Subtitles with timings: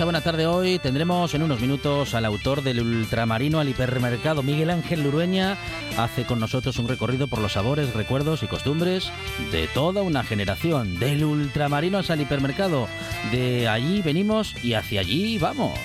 [0.00, 4.70] Esta buena tarde hoy tendremos en unos minutos al autor del ultramarino al hipermercado Miguel
[4.70, 5.58] Ángel Lurueña.
[5.98, 9.12] Hace con nosotros un recorrido por los sabores, recuerdos y costumbres
[9.52, 10.98] de toda una generación.
[10.98, 12.88] Del ultramarino al hipermercado.
[13.30, 15.78] De allí venimos y hacia allí vamos.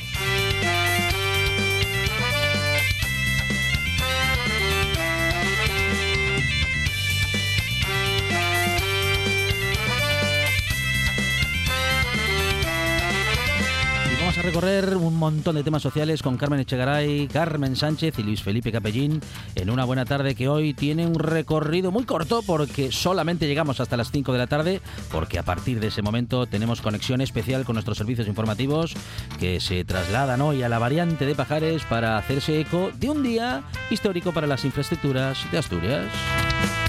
[14.55, 19.19] Recorrer un montón de temas sociales con Carmen Echegaray, Carmen Sánchez y Luis Felipe Capellín
[19.53, 23.97] en una buena tarde que hoy tiene un recorrido muy corto porque solamente llegamos hasta
[23.97, 24.81] las 5 de la tarde
[25.11, 28.93] porque a partir de ese momento tenemos conexión especial con nuestros servicios informativos
[29.41, 33.61] que se trasladan hoy a la variante de Pajares para hacerse eco de un día
[33.89, 36.84] histórico para las infraestructuras de Asturias.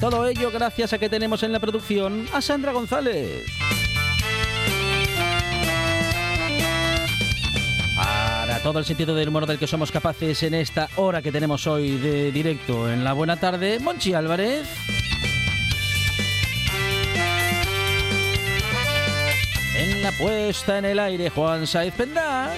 [0.00, 3.46] Todo ello gracias a que tenemos en la producción a Sandra González.
[7.96, 11.66] Para todo el sentido del humor del que somos capaces en esta hora que tenemos
[11.66, 14.68] hoy de directo en la buena tarde, Monchi Álvarez.
[19.76, 22.52] En la puesta en el aire, Juan Saiz Pendas.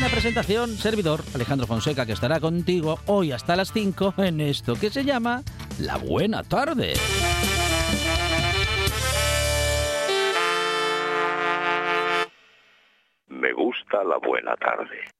[0.00, 4.88] La presentación, servidor Alejandro Fonseca, que estará contigo hoy hasta las 5 en esto que
[4.88, 5.42] se llama
[5.78, 6.94] La Buena Tarde.
[13.28, 15.19] Me gusta la buena tarde.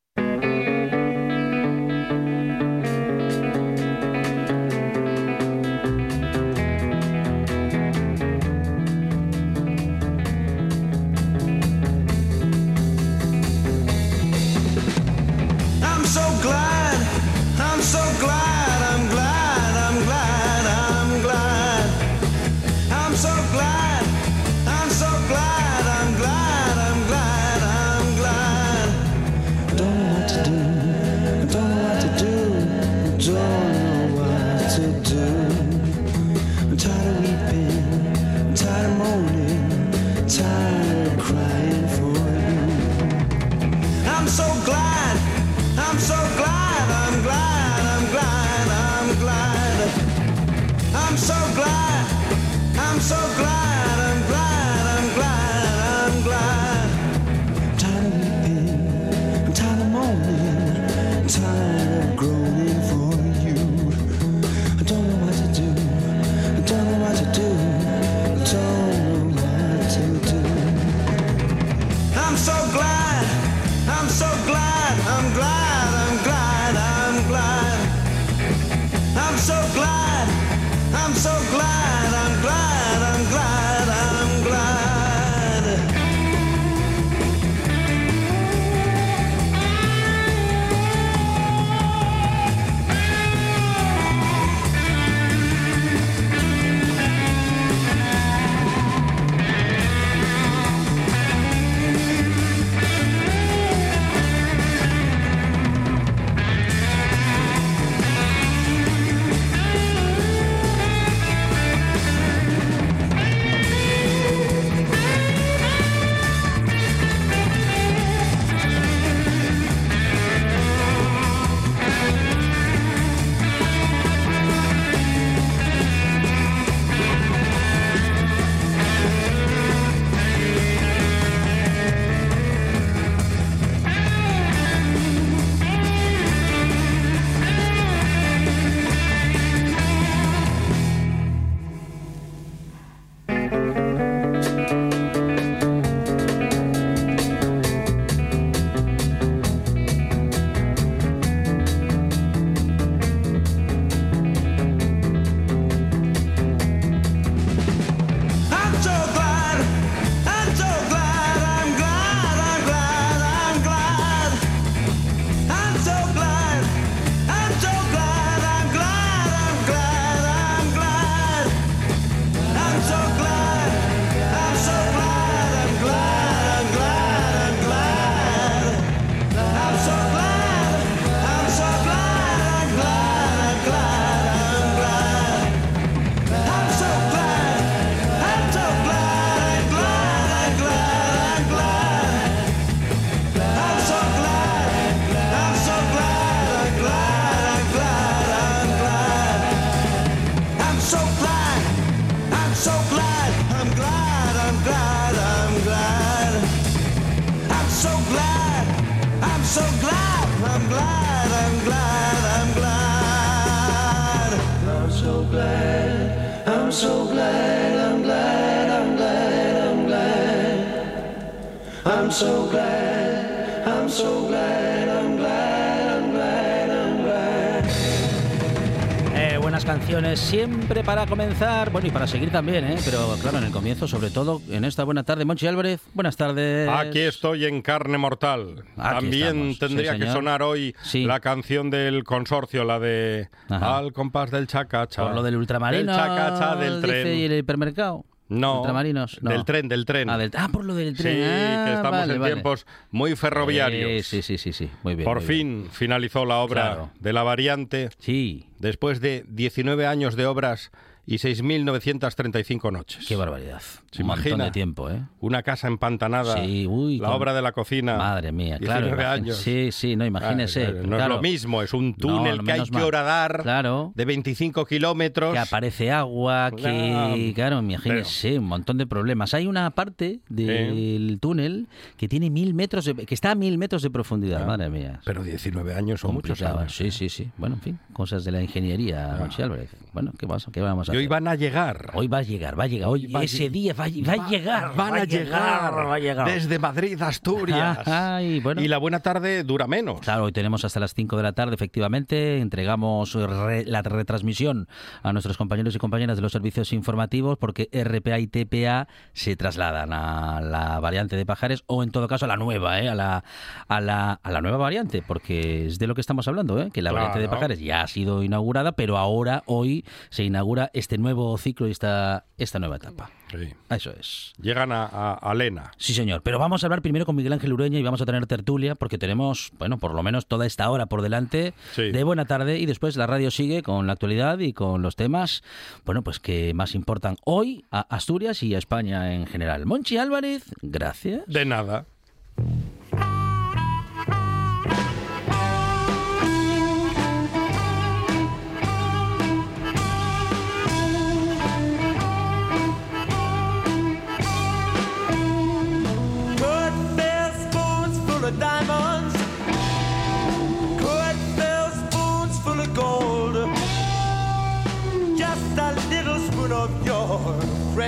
[229.64, 232.76] Buenas canciones siempre para comenzar, bueno y para seguir también, ¿eh?
[232.82, 235.26] pero claro, en el comienzo, sobre todo en esta buena tarde.
[235.26, 236.66] Monchi Álvarez, buenas tardes.
[236.68, 238.64] Aquí estoy en carne mortal.
[238.78, 241.04] Aquí También estamos, tendría sí, que sonar hoy Sí.
[241.04, 243.76] la canción del consorcio, la de Ajá.
[243.78, 245.02] Al compás del chacacha.
[245.02, 245.92] Por lo del ultramarino.
[245.92, 247.18] Del chacacha del tren.
[247.18, 248.04] y el hipermercado.
[248.30, 249.18] No, Ultramarinos.
[249.22, 249.30] No.
[249.30, 250.08] del tren, del tren.
[250.08, 251.22] Ah, del- ah, por lo del Sí, tren.
[251.24, 252.32] Ah, que estamos vale, en vale.
[252.34, 254.06] tiempos muy ferroviarios.
[254.06, 254.70] Sí, sí, sí, sí.
[254.84, 255.04] Muy bien.
[255.04, 255.62] Por muy bien.
[255.64, 256.90] fin finalizó la obra Claro.
[257.00, 260.70] de la variante Sí, después de 19 años de obras
[261.10, 263.04] y 6.935 noches.
[263.06, 263.60] qué barbaridad.
[263.90, 264.44] ¿Se Un montón imagina?
[264.44, 265.02] de tiempo, ¿eh?
[265.20, 267.96] Una casa empantanada, Sí, uy, la con- obra de la cocina.
[267.96, 268.86] Madre mía, claro.
[268.86, 269.36] 19 imagín- años.
[269.38, 270.66] Sí, sí, no, imagínese.
[270.66, 273.92] Ah, no claro, es lo mismo, es un No, túnel que hay que horadar Claro.
[273.96, 275.32] de 25 kilómetros.
[275.32, 277.32] Que aparece agua, que...
[277.34, 277.58] Claro.
[277.60, 279.34] Imagínese, un montón de problemas.
[279.34, 281.66] Hay una parte del túnel
[281.96, 285.00] que tiene mil metros, de- que está a mil metros de profundidad, madre mía.
[285.04, 286.74] Pero 19 años son muchos años.
[286.76, 287.28] Sí, sí, sí.
[287.36, 289.68] Bueno, en fin, cosas de la ingeniería, Monchi Álvarez.
[289.92, 291.90] Bueno, ¿qué, vamos, qué vamos a Y hoy van a llegar.
[291.92, 292.88] Hoy va a llegar, va a llegar.
[292.88, 294.74] Hoy, Va a ese día va, a- va a llegar.
[294.74, 296.26] Van va a llegar, va a llegar.
[296.26, 297.80] desde Madrid Asturias.
[297.86, 298.62] Ay, bueno.
[298.62, 300.00] Y la buena tarde dura menos.
[300.00, 302.38] Claro, hoy tenemos hasta las 5 de la tarde, efectivamente.
[302.40, 304.66] Entregamos re- la retransmisión
[305.02, 309.92] a nuestros compañeros y compañeras de los servicios informativos porque RPA y TPA se trasladan
[309.92, 312.88] a la variante de Pajares o, en todo caso, a la nueva, ¿eh?
[312.88, 313.24] a, la,
[313.68, 316.70] a, la, a la nueva variante, porque es de lo que estamos hablando, ¿eh?
[316.72, 317.36] que la variante de Claro.
[317.40, 322.58] Pajares ya sido inaugurada, pero ahora, hoy, se inaugura este nuevo ciclo y esta, esta
[322.58, 323.10] nueva etapa.
[323.30, 323.48] Sí.
[323.68, 324.32] Eso es.
[324.42, 325.70] Llegan a, a, a Lena.
[325.76, 326.22] Sí, señor.
[326.22, 328.98] Pero vamos a hablar primero con Miguel Ángel Ureña y vamos a tener tertulia porque
[328.98, 331.90] tenemos, bueno, por lo menos toda esta hora por delante Sí.
[331.92, 335.42] de buena tarde y después la radio sigue con la actualidad y con los temas,
[335.86, 339.64] bueno, pues que más importan hoy a Asturias y a España en general.
[339.66, 341.22] Monchi Álvarez, gracias.
[341.26, 341.84] De nada.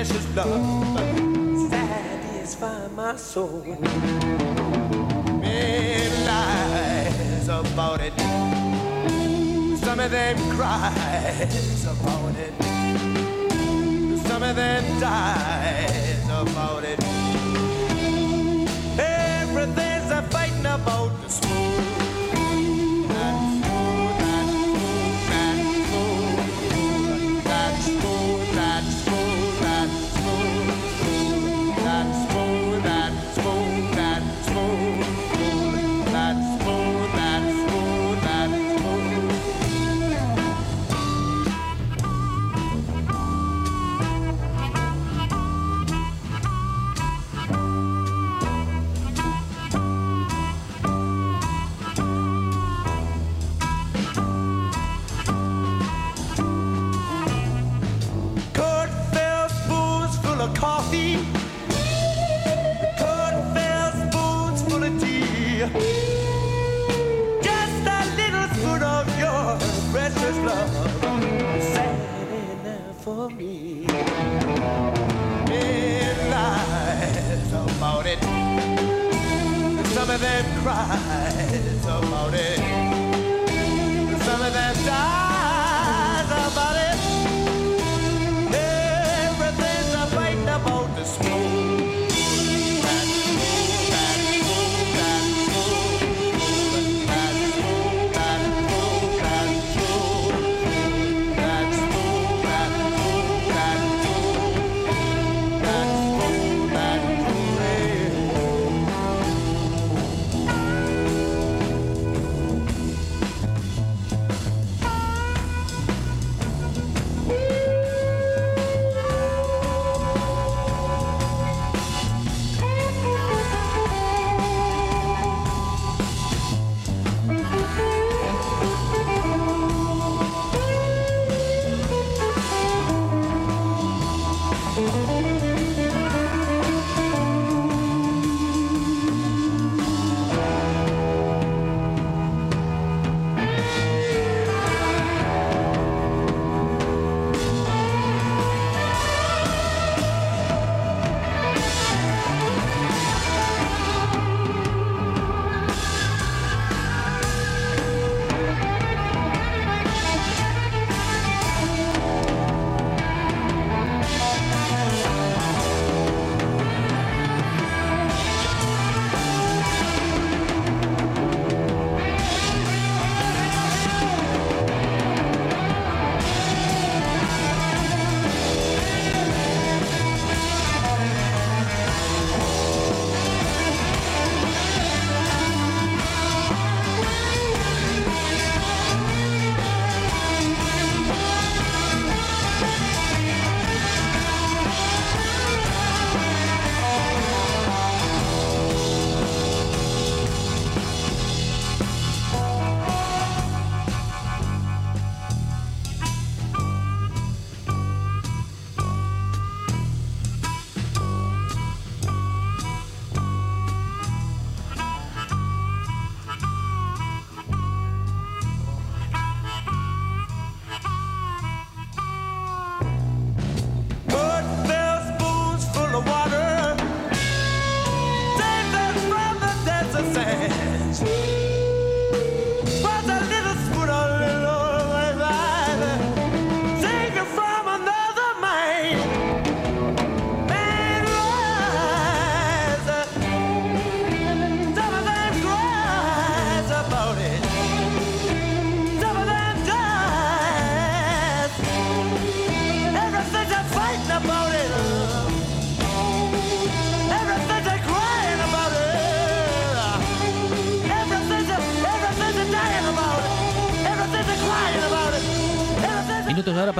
[0.02, 1.70] Precious love.
[1.70, 3.62] Satisfy my soul.
[5.40, 8.12] Many lies about it.
[9.78, 12.52] Some of them cries about it.
[14.26, 16.98] Some of them dies about it.
[18.98, 21.71] Everything's a fighting about the spoon.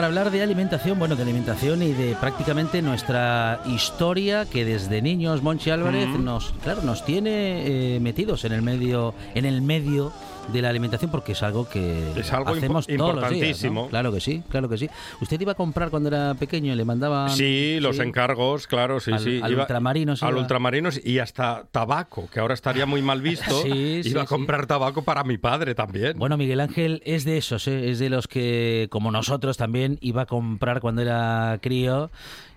[0.02, 5.44] Para hablar de alimentación, bueno, de alimentación y de prácticamente nuestra historia que desde niños
[5.44, 10.12] Monchi Álvarez nos, claro, nos tiene eh, metidos en el medio, en el medio
[10.52, 13.36] de la alimentación porque es algo que Es algo hacemos impo- todos los días, ¿no?
[13.36, 13.88] importantísimo.
[13.88, 14.88] Claro que sí, claro que sí.
[15.20, 18.02] ¿Usted iba a comprar cuando era pequeño y le mandaban Sí, los sí?
[18.02, 19.40] encargos, claro, sí, Al- sí.
[19.42, 20.40] al ultramarinos Al iba.
[20.40, 23.62] ultramarinos y hasta tabaco, que ahora estaría muy mal visto.
[23.62, 26.18] Sí, sí, iba a comprar tabaco para mi padre también.
[26.18, 27.90] Bueno, Miguel Ángel es de esos, ¿eh?
[27.90, 32.10] es de los que, como nosotros también, iba a comprar cuando era crío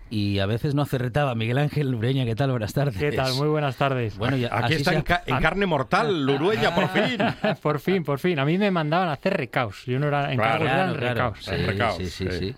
[0.10, 1.34] y a veces no acertaba.
[1.36, 2.52] Miguel Ángel Ureña, ¿qué tal?
[2.52, 2.98] Buenas tardes.
[2.98, 3.34] ¿Qué tal?
[3.36, 4.18] Muy buenas tardes.
[4.18, 7.18] Bueno, ya, Aquí está en, ca- en carne mortal, Lurueña, por fin.
[7.62, 8.40] por fin, por fin.
[8.40, 9.84] A mí me mandaban a hacer recaos.
[9.86, 11.14] Yo no era encargos, Claro, eran Claro, claro.
[11.34, 11.46] recaos.
[11.46, 12.56] Sí, Recaos, sí, sí, sí.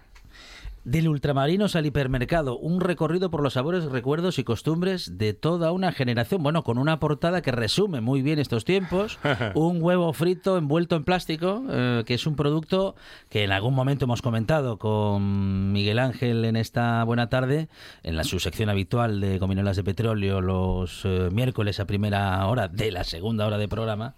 [0.88, 5.91] Del ultramarinos al hipermercado, un recorrido por los sabores, recuerdos y costumbres de toda una
[5.91, 6.41] generación.
[6.41, 9.20] Bueno, con una portada que resume muy bien estos tiempos.
[9.53, 12.96] un huevo frito envuelto en plástico, eh, que es un producto
[13.27, 17.67] que en algún momento hemos comentado con Miguel Ángel en esta buena tarde,
[18.03, 22.70] en la su sección habitual de Gominolas de Petróleo, los eh, miércoles a primera hora
[22.70, 24.15] de la segunda hora de programa.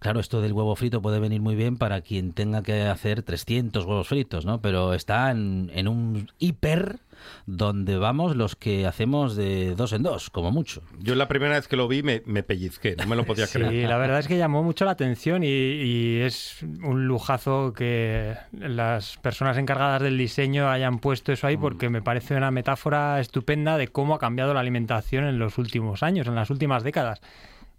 [0.00, 3.84] Claro, esto del huevo frito puede venir muy bien para quien tenga que hacer 300
[3.84, 4.60] huevos fritos, ¿no?
[4.60, 7.00] Pero está en, en un hiper
[7.46, 10.82] donde vamos los que hacemos de dos en dos, como mucho.
[11.00, 13.58] Yo la primera vez que lo vi me, me pellizqué, no me lo podía Sí,
[13.58, 13.88] creer.
[13.88, 19.16] la verdad es que llamó mucho la atención y, y es un lujazo que las
[19.16, 21.60] personas encargadas del diseño hayan puesto eso ahí Mm.
[21.60, 26.04] porque me parece una metáfora estupenda de cómo ha cambiado la alimentación en los últimos
[26.04, 27.20] años, en las últimas décadas.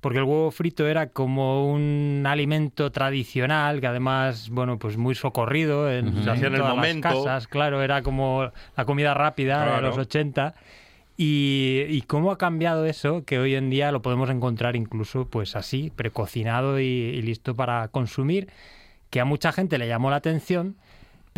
[0.01, 5.91] Porque el huevo frito era como un alimento tradicional que además, bueno, pues muy socorrido
[5.91, 6.23] en.
[6.23, 7.07] Se hacía en el todas las momento.
[7.09, 7.47] casas.
[7.47, 10.55] Claro, era como la comida rápida de los 80.
[11.17, 15.57] Y, y cómo ha cambiado eso, que hoy en día lo podemos encontrar incluso pues
[15.57, 18.47] así, precocinado y, y listo para consumir,
[19.09, 20.77] que a mucha gente le llamó la atención,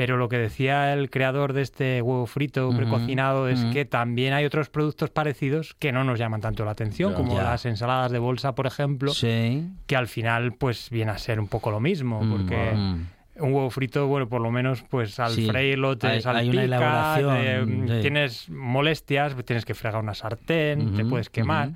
[0.02, 4.46] pero lo que decía el creador de este huevo frito precocinado es que también hay
[4.46, 7.44] otros productos parecidos que no nos llaman tanto la atención, como Ya.
[7.44, 9.64] las ensaladas de bolsa, por ejemplo, Sí.
[9.86, 13.44] que al final pues viene a ser un poco lo mismo, porque Mm.
[13.44, 17.86] un huevo frito, bueno, por lo menos, pues al Sí, freírlo te hay- una elaboración,
[17.86, 18.02] te- sí.
[18.02, 21.74] tienes molestias, tienes que fregar una sartén, te puedes quemar,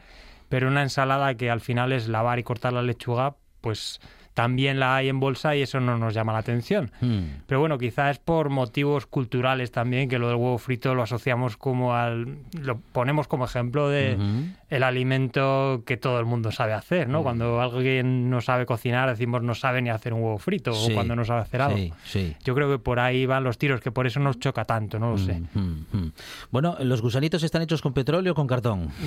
[0.50, 4.00] pero una ensalada que al final es lavar y cortar la lechuga, pues
[4.36, 6.92] también la hay en bolsa y eso no nos llama la atención.
[7.00, 7.20] Mm.
[7.48, 11.56] Pero bueno, quizás es por motivos culturales también, que lo del huevo frito lo asociamos
[11.56, 12.38] como al...
[12.52, 14.18] lo ponemos como ejemplo de
[14.70, 17.08] el alimento que todo el mundo sabe hacer.
[17.08, 17.24] ¿no?
[17.24, 20.96] Cuando alguien no sabe cocinar, decimos no sabe ni hacer un huevo frito, Sí, o
[20.96, 21.78] cuando no sabe hacer algo.
[21.78, 22.36] Sí, sí.
[22.44, 25.12] Yo creo que por ahí van los tiros, que por eso nos choca tanto, no
[25.12, 25.42] lo sé.
[25.54, 26.12] Mm, mm, mm.
[26.52, 28.90] Bueno, ¿los gusanitos están hechos con petróleo o con cartón?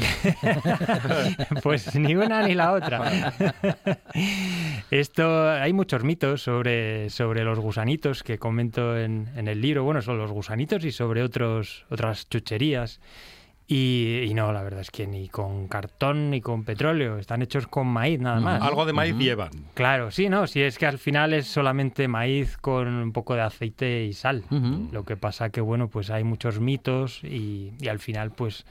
[1.62, 3.32] Pues ni una ni la otra.
[5.18, 9.82] Esto, hay muchos mitos sobre, sobre los gusanitos que comento en, en el libro.
[9.82, 13.00] Bueno, sobre los gusanitos y sobre otros, otras chucherías.
[13.66, 17.18] Y, y no, la verdad es que ni con cartón ni con petróleo.
[17.18, 18.62] Están hechos con maíz nada más.
[18.62, 19.50] Algo de maíz llevan.
[19.74, 23.40] Claro, sí, no, si es que al final es solamente maíz con un poco de
[23.40, 24.44] aceite y sal.
[24.92, 28.64] Lo que pasa que, bueno, pues hay muchos mitos y, y al final, pues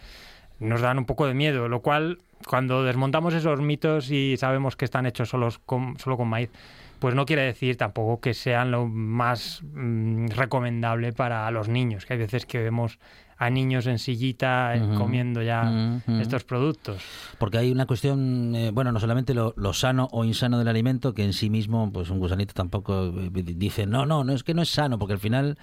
[0.59, 4.85] nos dan un poco de miedo, lo cual, cuando desmontamos esos mitos y sabemos que
[4.85, 6.49] están hechos solos con, solo con maíz,
[6.99, 12.13] pues no quiere decir tampoco que sean lo más mm, recomendable para los niños, que
[12.13, 12.99] hay veces que vemos
[13.39, 17.01] a niños en sillita eh, comiendo ya estos productos.
[17.37, 21.13] Porque hay una cuestión, eh, bueno, no solamente lo, lo sano o insano del alimento,
[21.13, 24.53] que en sí mismo, pues un gusanito tampoco eh, dice, no, no, no es que
[24.55, 25.57] no es sano, porque al final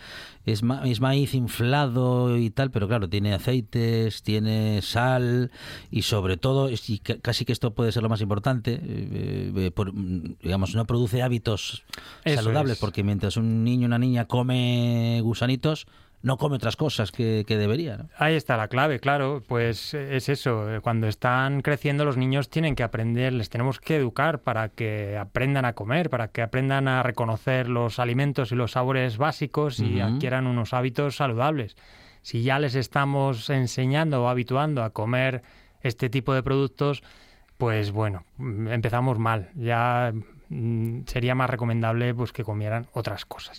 [0.46, 5.50] es, ma- es maíz inflado y tal, pero claro, tiene aceites, tiene sal
[5.90, 9.70] y sobre todo, y ca- casi que esto puede ser lo más importante, eh, eh,
[9.72, 11.82] por- digamos, no produce hábitos
[12.24, 12.78] Eso saludables, es.
[12.78, 15.86] porque mientras un niño o una niña come gusanitos,
[16.24, 17.98] no come otras cosas que, que debería.
[17.98, 18.08] ¿no?
[18.16, 22.48] Ahí está la clave, claro, pues eh, es eso, eh, cuando están creciendo los niños
[22.48, 26.88] tienen que aprender, les tenemos que educar para que aprendan a comer, para que aprendan
[26.88, 31.76] a reconocer los alimentos y los sabores básicos y adquieran unos hábitos saludables.
[32.22, 35.42] Si ya les estamos enseñando o habituando a comer
[35.82, 37.02] este tipo de productos,
[37.58, 39.50] pues bueno, mm, empezamos mal.
[39.56, 40.14] Ya
[41.06, 43.58] sería más recomendable pues que comieran otras cosas.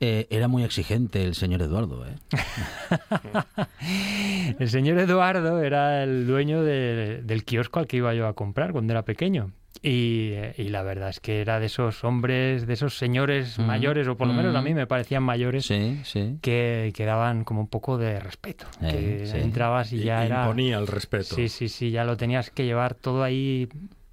[0.00, 2.14] Eh, era muy exigente el señor Eduardo, ¿eh?
[4.58, 8.72] El señor Eduardo era el dueño de- del kiosco al que iba yo a comprar
[8.72, 9.52] cuando era pequeño.
[9.82, 14.08] Y, y la verdad es que era de esos hombres, de esos señores Mm, mayores,
[14.08, 14.76] o por lo menos a mí mm.
[14.76, 16.38] me parecían mayores, Sí, sí.
[16.40, 18.64] que, que daban como un poco de respeto.
[18.80, 19.36] Eh, que sí.
[19.36, 20.42] entrabas y ya era...
[20.44, 21.34] Imponía el respeto.
[21.36, 23.68] Sí, sí, sí, ya lo tenías que llevar todo ahí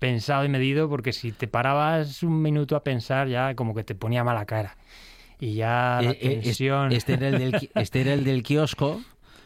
[0.05, 3.95] pensado y medido, porque si te parabas un minuto a pensar, ya como que te
[3.95, 4.71] ponía mala cara.
[5.39, 6.91] y ya la Eh, eh, tensión...
[6.93, 9.01] este, era el del, este era el del kiosco.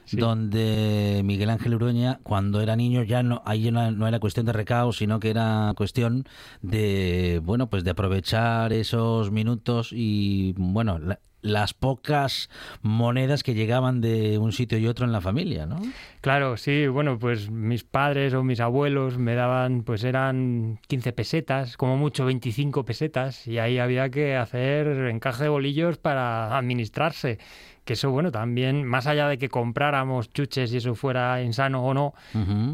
[0.05, 0.17] Sí.
[0.21, 4.53] donde Miguel Ángel Urueña, cuando era niño, ya no, ahí no, no era cuestión de
[4.53, 6.23] recao, sino que era cuestión
[6.61, 12.49] de, bueno, pues de aprovechar esos minutos y, bueno, la- las pocas
[12.81, 15.79] monedas que llegaban de un sitio y otro en la familia, ¿no?
[16.21, 21.77] Claro, sí, bueno, pues mis padres o mis abuelos me daban, pues eran 15 pesetas,
[21.77, 27.37] como mucho 25 pesetas, y ahí había que hacer encaje de bolillos para administrarse.
[27.85, 31.93] Que eso, bueno, también, más allá de que compráramos chuches y eso fuera insano o
[31.93, 32.13] no,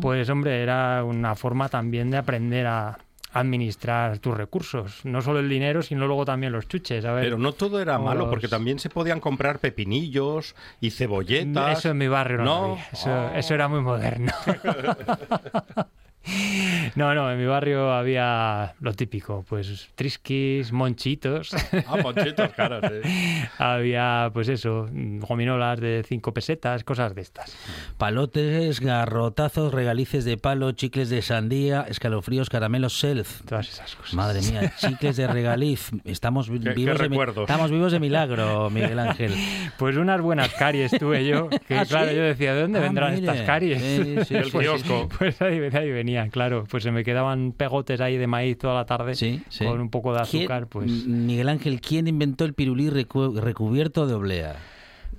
[0.02, 2.98] pues hombre, era una forma también de aprender a
[3.34, 5.02] administrar tus recursos.
[5.06, 7.04] No solo el dinero, sino luego también los chuches.
[7.06, 10.92] A ver, Pero no todo era malo, los- porque también se podían comprar pepinillos y
[10.92, 11.80] cebolletas.
[11.80, 12.64] Eso en mi barrio no, No.
[12.74, 12.88] había.
[12.92, 14.32] Eso, eso era muy moderno.
[16.96, 21.52] No, no, en mi barrio había lo típico, pues trisquis, monchitos,
[21.88, 23.10] Ah, ponchitos, claro, sí.
[23.58, 27.56] había pues eso, gominolas de cinco pesetas, cosas de estas.
[27.98, 33.42] Palotes, garrotazos, regalices de palo, chicles de sandía, escalofríos, caramelos self.
[33.46, 34.14] Todas esas cosas.
[34.14, 35.90] Madre mía, chicles de regaliz.
[36.04, 39.34] Estamos vi- qué vivos de estamos vivos de milagro, Miguel Ángel.
[39.78, 42.16] Pues unas buenas caries tuve yo, que ¿Ah, claro, sí?
[42.18, 43.32] yo decía, ¿de dónde Ah, vendrán mire.
[43.32, 43.82] estas caries?
[43.82, 45.10] Sí, sí, Del sí, kiosco.
[45.18, 45.92] Pues ahí, ahí
[46.32, 46.66] claro.
[46.70, 49.66] Pues se me quedaban pegotes ahí de maíz toda la tarde Sí, sí.
[49.66, 50.90] con un poco de ¿Quién- azúcar, pues...
[51.06, 54.56] Miguel Ángel, ¿quién inventó el pirulí recu- recubierto de oblea?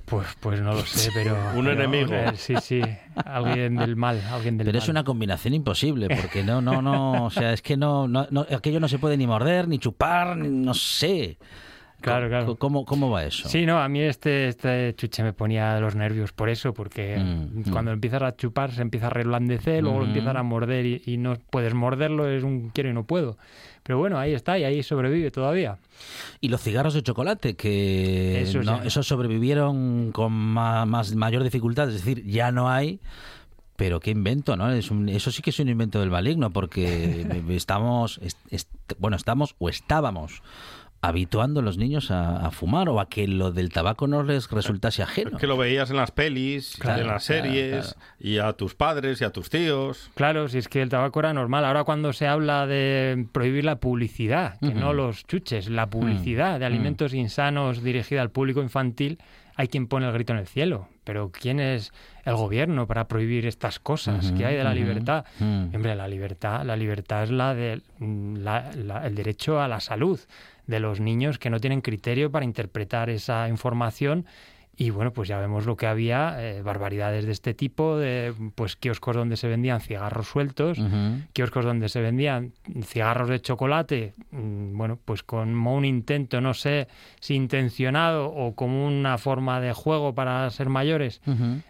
[0.06, 1.34] Pues, pues no lo sé, pero...
[1.56, 2.12] Un pero, enemigo.
[2.12, 2.82] eh, sí, sí,
[3.24, 4.82] alguien del mal, alguien del Pero mal.
[4.82, 8.46] es una combinación imposible, porque no, no, no, o sea, es que no, no, no-
[8.54, 11.38] aquello no se puede ni morder, ni chupar, ni- no sé.
[12.04, 12.56] Claro, claro.
[12.56, 13.48] ¿Cómo, cómo va eso?
[13.48, 17.70] Sí, no, a mí este, este chuche me ponía los nervios por eso, porque Mm,
[17.70, 20.10] cuando empiezas a chupar se empieza a reblandecer, luego lo Ujú.
[20.10, 23.36] empiezan a morder y, y no puedes morderlo, es un quiero y no puedo.
[23.82, 25.78] Pero bueno, ahí está y ahí sobrevive todavía.
[26.40, 28.84] Y los cigarros de chocolate, que Eso no- ya.
[28.86, 33.00] esos sobrevivieron con ma- más, mayor dificultad, es decir, ya no hay.
[33.76, 34.70] Pero qué invento, ¿no?
[34.70, 39.16] Es un- eso sí que es un invento del maligno, porque estamos, est- est- bueno,
[39.16, 40.42] estamos o estábamos
[41.06, 44.50] habituando a los niños a, a fumar o a que lo del tabaco no les
[44.50, 45.38] resultase ajeno.
[45.38, 49.20] Que lo veías en las pelis, Claro, en las claro, series, y a tus padres
[49.20, 50.10] y a tus tíos.
[50.14, 51.64] Claro, si es que el tabaco era normal.
[51.64, 56.64] Ahora cuando se habla de prohibir la publicidad, que no los chuches, la publicidad de
[56.64, 56.72] Mm.
[56.72, 59.18] alimentos insanos dirigida al público infantil,
[59.56, 60.88] hay quien pone el grito en el cielo.
[61.04, 61.92] Pero ¿quién es
[62.24, 65.24] el gobierno para prohibir estas cosas que hay de la libertad?
[65.38, 65.74] mm.
[65.76, 70.18] Hombre, la libertad, la libertad es la de la- la- el derecho a la salud
[70.66, 74.26] de los niños que no tienen criterio para interpretar esa información.
[74.76, 78.74] Y bueno, pues ya vemos lo que había, eh, barbaridades de este tipo, de pues
[78.74, 81.20] kioscos donde se vendían cigarros sueltos, Ujú.
[81.32, 86.88] kioscos donde se vendían cigarros de chocolate, mm, bueno, pues como un intento, no sé
[87.20, 91.20] si intencionado o como una forma de juego para ser mayores,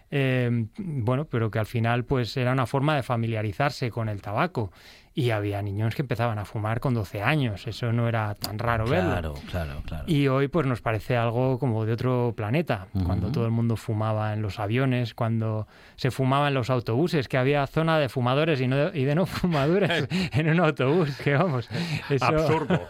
[0.09, 4.71] eh, bueno, pero que al final pues era una forma de familiarizarse con el tabaco.
[5.17, 8.85] Y había niños que empezaban a fumar con 12 años, eso no era tan raro
[8.85, 9.11] verlo.
[9.11, 10.03] Claro, claro, claro.
[10.07, 14.33] Y hoy pues nos parece algo como de otro planeta, cuando todo el mundo fumaba
[14.33, 18.67] en los aviones, cuando se fumaba en los autobuses, que había zona de fumadores y,
[18.67, 21.69] no de, y de no fumadores en un autobús, que vamos,
[22.09, 22.81] eso- Absurdo.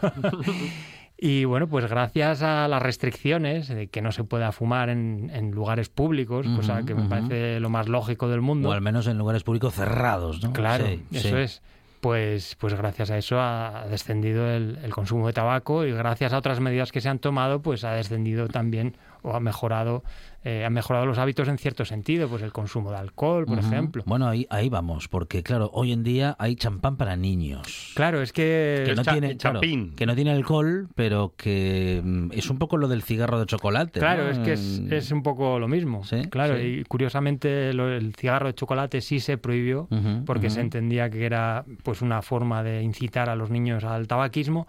[1.18, 5.50] Y bueno, pues gracias a las restricciones de que no se pueda fumar en, en
[5.52, 8.68] lugares públicos, cosa Ujú, que me parece lo más lógico del mundo.
[8.68, 10.52] O al menos en lugares públicos cerrados, ¿no?
[10.52, 11.34] Claro, Sí, eso sí.
[11.36, 11.62] es.
[12.00, 16.38] Pues, pues gracias a eso ha descendido el, el consumo de tabaco y gracias a
[16.38, 20.04] otras medidas que se han tomado, pues ha descendido también o ha mejorado,
[20.44, 24.04] eh, han mejorado los hábitos en cierto sentido, pues el consumo de alcohol, por ejemplo.
[24.06, 27.92] Bueno, ahí, ahí vamos, porque claro, hoy en día hay champán para niños.
[27.96, 29.94] Claro, es que Que no, cha- tiene, claro, champín.
[29.96, 33.98] que no tiene alcohol, pero que mm, es un poco lo del cigarro de chocolate.
[33.98, 34.30] Claro, ¿no?
[34.30, 36.04] es que es, Mm, es un poco lo mismo.
[36.04, 36.62] Sí, claro, sí.
[36.62, 39.88] y curiosamente lo- el cigarro de chocolate sí se prohibió
[40.24, 44.66] porque se entendía que era pues una forma de incitar a los niños al tabaquismo,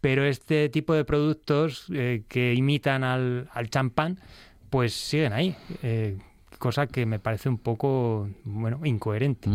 [0.00, 4.18] pero este tipo de productos eh, que imitan al, al champán,
[4.70, 5.56] pues siguen ahí.
[5.82, 6.18] eh,
[6.58, 9.48] cosa que me parece un poco, bueno, incoherente.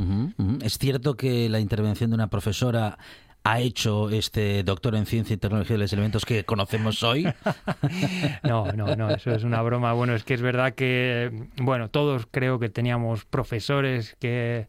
[0.64, 2.98] Es cierto que la intervención de una profesora
[3.44, 7.28] ha hecho este doctor en ciencia y tecnología de los elementos que conocemos hoy.
[8.44, 9.94] No, no, no, eso es una broma.
[9.94, 14.68] Bueno, es que es verdad que, bueno, todos creo que teníamos profesores que,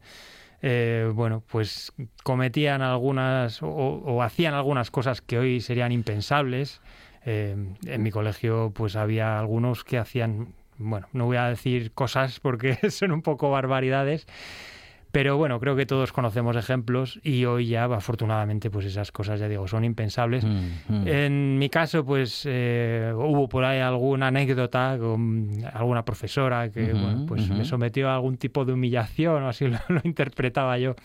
[0.68, 1.92] eh, bueno, pues
[2.24, 6.80] cometían algunas o, hacían algunas cosas que hoy serían impensables.
[7.24, 7.54] Eh,
[7.86, 12.78] en mi colegio, pues había algunos que hacían, bueno, no voy a decir cosas porque
[12.90, 14.26] son un poco barbaridades.
[15.16, 19.48] Pero bueno, creo que todos conocemos ejemplos y hoy ya, afortunadamente, pues esas cosas, ya
[19.48, 20.44] digo, son impensables.
[20.44, 21.06] Mm, mm.
[21.06, 27.02] En mi caso, pues eh, hubo por ahí alguna anécdota con alguna profesora que Ujú,
[27.02, 27.54] bueno, pues ujú.
[27.54, 30.96] me sometió a algún tipo de humillación, o así lo, lo interpretaba yo.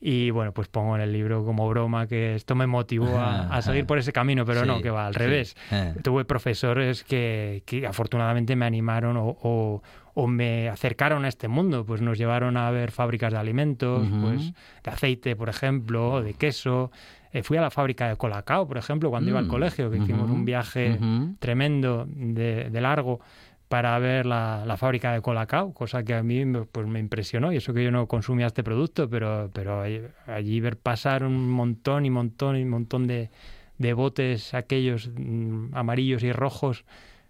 [0.00, 3.62] Y bueno, pues pongo en el libro como broma que esto me motivó a, a
[3.62, 5.18] seguir por ese camino, pero no, Sí, que va al sí.
[5.18, 5.56] revés.
[5.72, 5.94] Eh.
[6.04, 9.82] Tuve profesores que, que afortunadamente me animaron o, o-
[10.14, 14.20] o me acercaron a este mundo, pues nos llevaron a ver fábricas de alimentos, Ujú.
[14.20, 14.52] pues
[14.84, 16.90] de aceite, por ejemplo, de queso.
[17.32, 19.50] Eh, fui a la fábrica de Colacao, por ejemplo, cuando iba al Mm.
[19.50, 20.32] colegio, que hicimos Ujú.
[20.34, 21.34] un viaje Ujú.
[21.38, 23.20] tremendo de, de largo
[23.68, 27.56] para ver la, la fábrica de Colacao, cosa que a mí pues, me impresionó, y
[27.56, 32.06] eso que yo no consumía este producto, pero, pero allí, allí ver pasar un montón
[32.06, 33.30] y montón y montón de,
[33.76, 36.84] de botes aquellos mm, amarillos y rojos,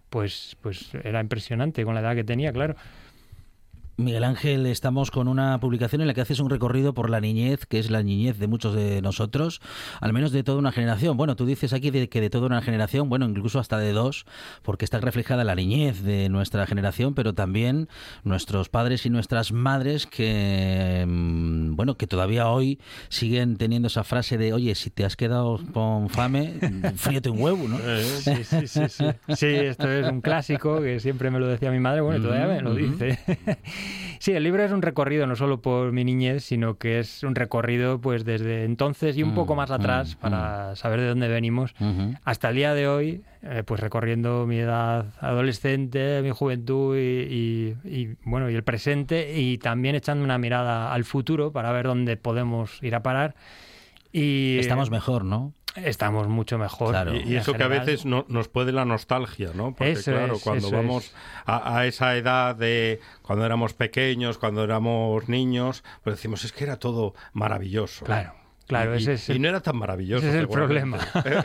[0.09, 2.75] pues, pues era impresionante con la edad que tenía, claro.
[3.99, 7.65] Miguel Ángel, estamos con una publicación en la que haces un recorrido por la niñez,
[7.65, 9.59] que es la niñez de muchos de nosotros,
[9.99, 11.17] al menos de toda una generación.
[11.17, 14.25] Bueno, tú dices aquí de que de toda una generación, bueno, incluso hasta de dos,
[14.63, 17.89] porque está reflejada la niñez de nuestra generación, pero también
[18.23, 24.37] nuestros padres y nuestras madres que, mm, bueno, que todavía hoy siguen teniendo esa frase
[24.37, 26.53] de, oye, si te has quedado con fame,
[26.95, 27.77] fríete un huevo, ¿no?
[28.21, 29.05] Sí, sí, sí, sí.
[29.35, 32.47] Sí, esto es un clásico que siempre me lo decía mi madre, bueno, y todavía
[32.47, 33.19] me lo dice.
[34.19, 37.35] Sí, el libro es un recorrido no solo por mi niñez, sino que es un
[37.35, 41.27] recorrido pues desde entonces y un Mm, poco más atrás mm, para saber de dónde
[41.27, 41.73] venimos
[42.25, 47.75] hasta el día de hoy, eh, pues recorriendo mi edad adolescente, mi juventud y, y-
[47.89, 52.17] y, bueno y el presente y también echando una mirada al futuro para ver dónde
[52.17, 53.35] podemos ir a parar.
[54.11, 55.53] Y Estamos mejor, ¿no?
[55.85, 56.89] Estamos mucho mejor.
[56.91, 57.15] Claro.
[57.15, 59.73] Y, eso que a veces no- nos puede la nostalgia, ¿no?
[59.75, 61.15] Porque Eso claro, es, cuando vamos es.
[61.45, 66.63] a, a esa edad de cuando éramos pequeños, cuando éramos niños, pues decimos, es que
[66.63, 68.05] era todo maravilloso.
[68.05, 68.33] Claro,
[68.67, 70.25] claro, y, ese es el y no era tan maravilloso.
[70.27, 70.97] Ese es el problema.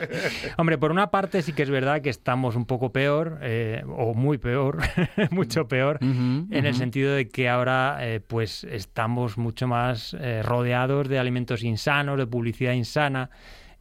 [0.57, 4.13] Hombre, por una parte sí que es verdad que estamos un poco peor, eh, o
[4.13, 4.79] muy peor,
[5.31, 11.07] mucho peor, en el sentido de que ahora eh, pues estamos mucho más eh, rodeados
[11.07, 13.29] de alimentos insanos, de publicidad insana.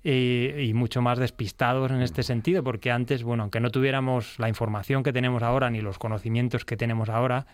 [0.06, 4.50] Y, y mucho más despistados en este sentido, porque antes, bueno, aunque no tuviéramos la
[4.50, 7.46] información que tenemos ahora ni los conocimientos que tenemos ahora,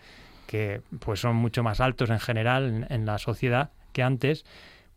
[0.47, 4.43] que pues son mucho más altos en general en, en la sociedad que antes,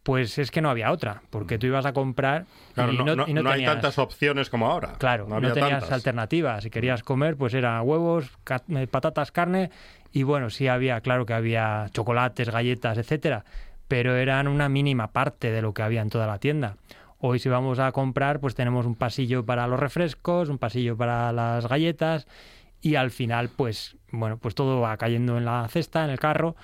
[0.02, 3.14] pues es que no había otra, porque tú ibas a comprar Claro, y no, no,
[3.16, 4.94] no- y no no hay tenías- tantas opciones como ahora.
[4.98, 5.92] Claro, no no, había tenías tantas.
[5.92, 6.64] alternativas.
[6.64, 8.32] Si querías comer, pues era huevos,
[8.76, 9.70] eh, patatas, carne
[10.12, 13.44] y bueno, sí había, claro que había chocolates, galletas, etcétera,
[13.86, 16.74] pero eran una mínima parte de lo que había en toda la tienda.
[17.26, 21.32] Hoy si vamos a comprar, pues tenemos un pasillo para los refrescos, un pasillo para
[21.32, 22.26] las galletas
[22.82, 26.54] y al final, pues bueno, pues todo va cayendo en la cesta, en el carro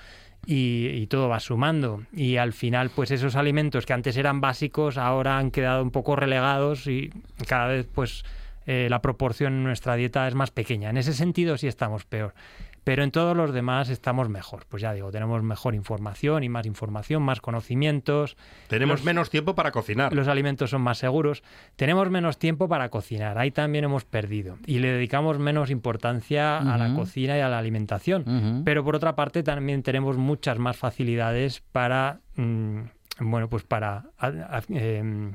[0.45, 2.03] y, todo va sumando.
[2.13, 6.15] Y al final, pues esos alimentos que antes eran básicos ahora han quedado un poco
[6.15, 7.09] relegados y
[7.47, 8.23] cada vez, pues
[8.67, 10.91] eh, la proporción en nuestra dieta es más pequeña.
[10.91, 12.35] En ese sentido sí estamos peor.
[12.83, 14.65] Pero en todos los demás estamos mejor.
[14.67, 18.37] Pues ya digo, tenemos mejor información y más información, más conocimientos.
[18.67, 20.13] Tenemos Los- menos tiempo para cocinar.
[20.13, 21.43] Los alimentos son más seguros.
[21.75, 23.37] Tenemos menos tiempo para cocinar.
[23.37, 24.57] Ahí también hemos perdido.
[24.65, 28.63] Y le dedicamos menos importancia a la cocina y a la alimentación.
[28.65, 32.79] Pero por otra parte también tenemos muchas más facilidades para, mm,
[33.19, 35.33] bueno, pues para a- a- em,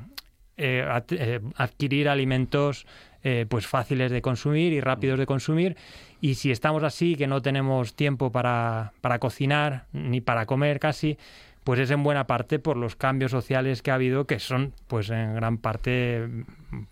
[0.57, 2.87] eh, ad- eh, adquirir alimentos
[3.29, 5.77] eh, pues fáciles de consumir y rápidos de consumir.
[6.21, 11.19] Y si estamos así, que no tenemos tiempo para, para cocinar ni para comer casi,
[11.67, 15.11] pues es en buena parte por los cambios sociales que ha habido, que son pues
[15.11, 16.29] en gran parte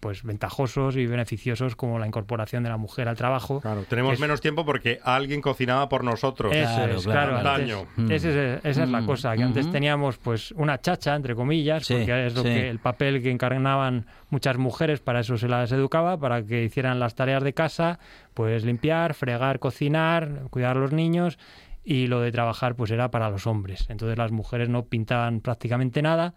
[0.01, 3.61] pues ventajosos y beneficiosos, como la incorporación de la mujer al trabajo.
[3.61, 6.53] Claro, tenemos es- menos tiempo porque alguien cocinaba por nosotros.
[6.53, 7.51] eso Claro, es, claro, claro.
[7.51, 8.11] antes- Daño.
[8.15, 11.87] ese es- esa es la Mm, cosa, que antes teníamos pues una chacha, entre comillas,
[11.87, 12.49] Sí, porque es lo sí.
[12.49, 16.99] que el papel que encarnaban muchas mujeres, para eso se las educaba, para que hicieran
[16.99, 18.01] las tareas de casa,
[18.33, 21.39] pues limpiar, fregar, cocinar, cuidar a los niños
[21.85, 23.87] y lo de trabajar pues era para los hombres.
[23.91, 26.35] Entonces las mujeres no pintaban prácticamente nada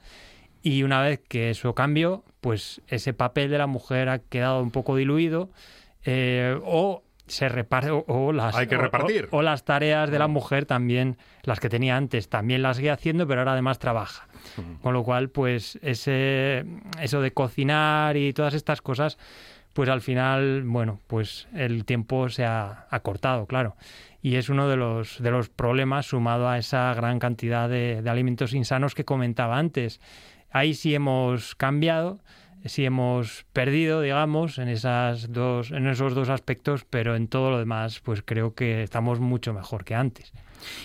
[0.61, 4.71] y una vez que eso cambió, pues ese papel de la mujer ha quedado un
[4.71, 5.49] poco diluido
[6.05, 9.27] eh, o se reparte o, o las Hay que o- repartir.
[9.31, 13.27] o las tareas de la mujer también, las que tenía antes, también las sigue haciendo,
[13.27, 14.27] pero ahora además trabaja.
[14.81, 16.65] Con lo cual, pues ese,
[17.01, 19.17] eso de cocinar y todas estas cosas,
[19.73, 23.75] pues al final, bueno, pues el tiempo se ha acortado, claro.
[24.21, 28.09] Y es uno de los, de los problemas sumado a esa gran cantidad de, de
[28.09, 30.01] alimentos insanos que comentaba antes.
[30.51, 32.19] Ahí sí hemos cambiado,
[32.65, 37.59] sí hemos perdido, digamos, en, esas dos, en esos dos aspectos, pero en todo lo
[37.59, 40.33] demás, pues creo que estamos mucho mejor que antes.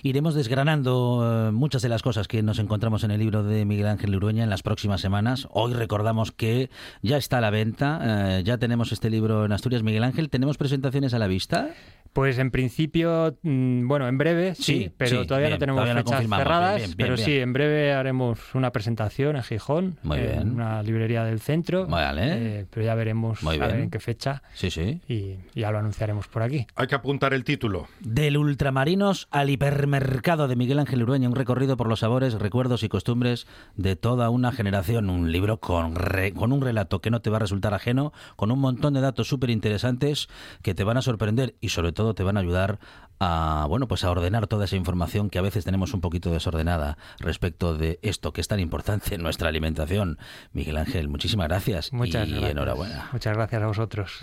[0.02, 3.86] Iremos desgranando eh, muchas de las cosas que nos encontramos en el libro de Miguel
[3.86, 5.48] Ángel Urueña en las próximas semanas.
[5.50, 8.00] Hoy recordamos que ya está a la venta,
[8.38, 9.82] eh, ya tenemos este libro en Asturias.
[9.82, 11.70] Miguel Ángel, ¿tenemos presentaciones a la vista?
[12.12, 15.82] Pues en principio, mm, bueno, en breve sí, Sí, pero sí, todavía bien, no tenemos
[15.82, 16.76] todavía fechas cerradas.
[16.76, 17.24] Bien, bien, bien, pero bien.
[17.26, 20.50] sí, en breve haremos una presentación en Gijón, Muy en bien.
[20.54, 21.86] una librería del centro.
[21.86, 22.22] Vale.
[22.60, 25.00] eh, pero ya veremos Muy a ver en qué fecha Sí, sí.
[25.08, 26.66] y ya lo anunciaremos por aquí.
[26.76, 27.86] Hay que apuntar el título.
[28.00, 32.88] Del ultramarinos al hipermercado de Miguel Ángel Urueña, un recorrido por los sabores, recuerdos y
[32.90, 33.46] costumbres
[33.76, 35.08] de toda una generación.
[35.08, 38.50] Un libro con, re- con un relato que no te va a resultar ajeno, con
[38.50, 40.28] un montón de datos súper interesantes
[40.62, 42.78] que te van a sorprender y sobre todo te van a ayudar
[43.20, 46.98] a bueno pues a ordenar toda esa información que a veces tenemos un poquito desordenada
[47.20, 50.18] respecto de esto que es tan importante en nuestra alimentación.
[50.52, 52.50] Miguel Ángel, muchísimas gracias Muchas y gracias.
[52.50, 53.08] enhorabuena.
[53.12, 54.20] Muchas gracias a vosotros.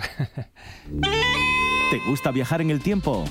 [1.92, 3.24] ¿Te gusta viajar en el tiempo?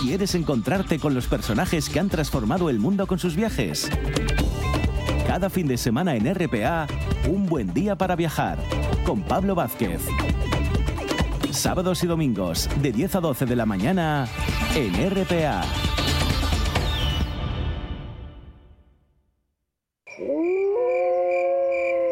[0.00, 3.90] ¿Quieres encontrarte con los personajes que han transformado el mundo con sus viajes?
[5.26, 6.86] Cada fin de semana en RPA,
[7.28, 8.58] un buen día para viajar,
[9.04, 10.00] con Pablo Vázquez.
[11.56, 14.28] Sábados y domingos, de 10 a 12 de la mañana,
[14.74, 15.64] en RPA.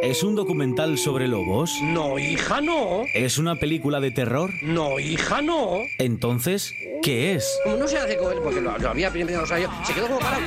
[0.03, 1.79] ¿Es un documental sobre lobos?
[1.83, 3.03] No, hija, no.
[3.15, 4.51] ¿Es una película de terror?
[4.63, 5.79] No, hija, no.
[5.99, 7.59] Entonces, ¿qué es?
[7.65, 9.93] Como no se hace con él, porque lo, lo había primero, o sea, yo, se
[9.93, 10.43] quedó como parado.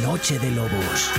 [0.00, 1.10] Noche de Lobos.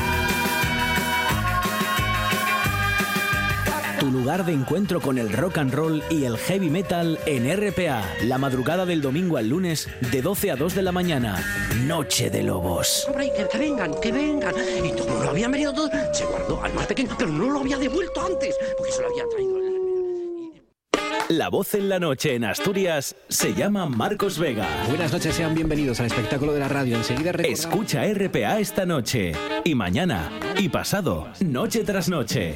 [4.05, 8.03] Tu lugar de encuentro con el rock and roll y el heavy metal en RPA.
[8.25, 11.43] La madrugada del domingo al lunes de 12 a 2 de la mañana.
[11.87, 13.05] Noche de Lobos.
[13.07, 14.53] Hombre, que, que vengan, que vengan.
[14.83, 17.79] Y como lo habían venido todo, se guardó al más pequeño, pero no lo había
[17.79, 19.57] devuelto antes, porque se lo habían traído.
[19.57, 24.67] el- La voz en la noche en Asturias se llama Marcos Vega.
[24.87, 26.95] Buenas noches, sean bienvenidos al espectáculo de la radio.
[26.95, 27.59] Enseguida recordamos...
[27.59, 29.31] Escucha RPA esta noche
[29.63, 32.55] y mañana y pasado, noche tras noche.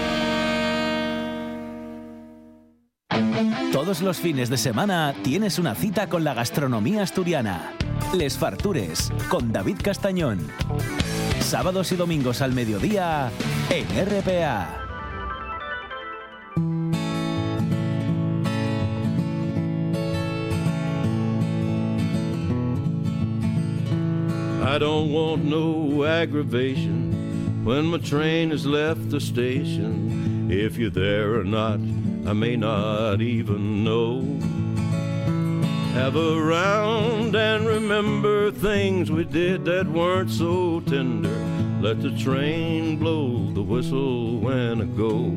[3.81, 7.73] Todos los fines de semana tienes una cita con la gastronomía asturiana.
[8.15, 10.37] Les Fartures, con David Castañón.
[11.39, 13.31] Sábados y domingos al mediodía
[13.71, 14.67] en RPA.
[24.63, 30.51] I don't want no aggravation when my train has left the station.
[30.51, 31.79] If you're there or not,
[32.25, 34.21] I may not even know.
[35.93, 41.35] Have a round and remember things we did that weren't so tender.
[41.81, 45.31] Let the train blow the whistle when I go.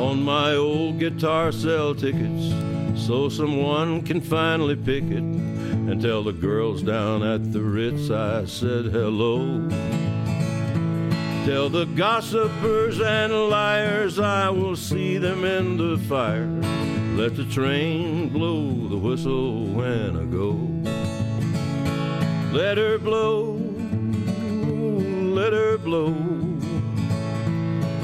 [0.00, 2.54] On my old guitar, sell tickets
[2.94, 8.44] so someone can finally pick it and tell the girls down at the Ritz I
[8.44, 9.68] said hello.
[11.44, 16.46] Tell the gossipers and liars I will see them in the fire.
[17.16, 20.52] Let the train blow the whistle when I go.
[22.56, 23.54] Let her blow,
[25.34, 26.14] let her blow.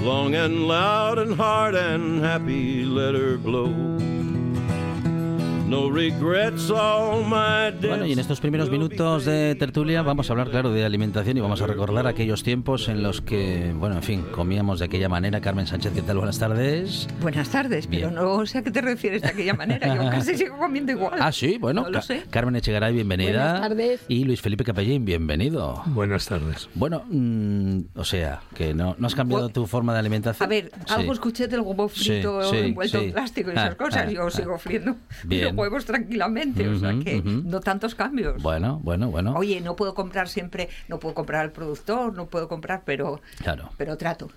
[0.03, 3.97] Long and loud and hard and happy, let her blow.
[7.83, 11.40] Bueno, y en estos primeros minutos de tertulia vamos a hablar, claro, de alimentación y
[11.42, 15.42] vamos a recordar aquellos tiempos en los que, bueno, en fin, comíamos de aquella manera.
[15.42, 16.16] Carmen Sánchez, ¿qué tal?
[16.16, 17.07] Buenas tardes.
[17.20, 18.14] Buenas tardes, pero Bien.
[18.14, 19.94] no sé a qué te refieres de aquella manera.
[19.94, 21.18] Yo casi sigo comiendo igual.
[21.20, 22.22] Ah, sí, bueno, No lo sé.
[22.31, 23.52] Carmen Echegaray, bienvenida.
[23.52, 24.00] Buenas tardes.
[24.09, 25.83] Y Luis Felipe Capellín, bienvenido.
[25.88, 26.70] Buenas tardes.
[26.74, 30.46] Bueno, mm, o sea, que no, no has cambiado tu forma de alimentación.
[30.46, 30.94] A ver, Sí.
[30.94, 33.04] algo escuché del huevo frito Sí, sí, envuelto sí.
[33.04, 34.04] en plástico y Ah, esas cosas.
[34.07, 34.31] ah, Yo ah.
[34.31, 35.58] sigo friendo Bien.
[35.59, 38.42] Huevos tranquilamente, o sea que no tantos cambios.
[38.42, 39.35] Bueno, bueno, bueno.
[39.37, 43.71] Oye, no puedo comprar siempre, no puedo comprar al productor, no puedo comprar, pero, Claro.
[43.77, 44.29] pero trato.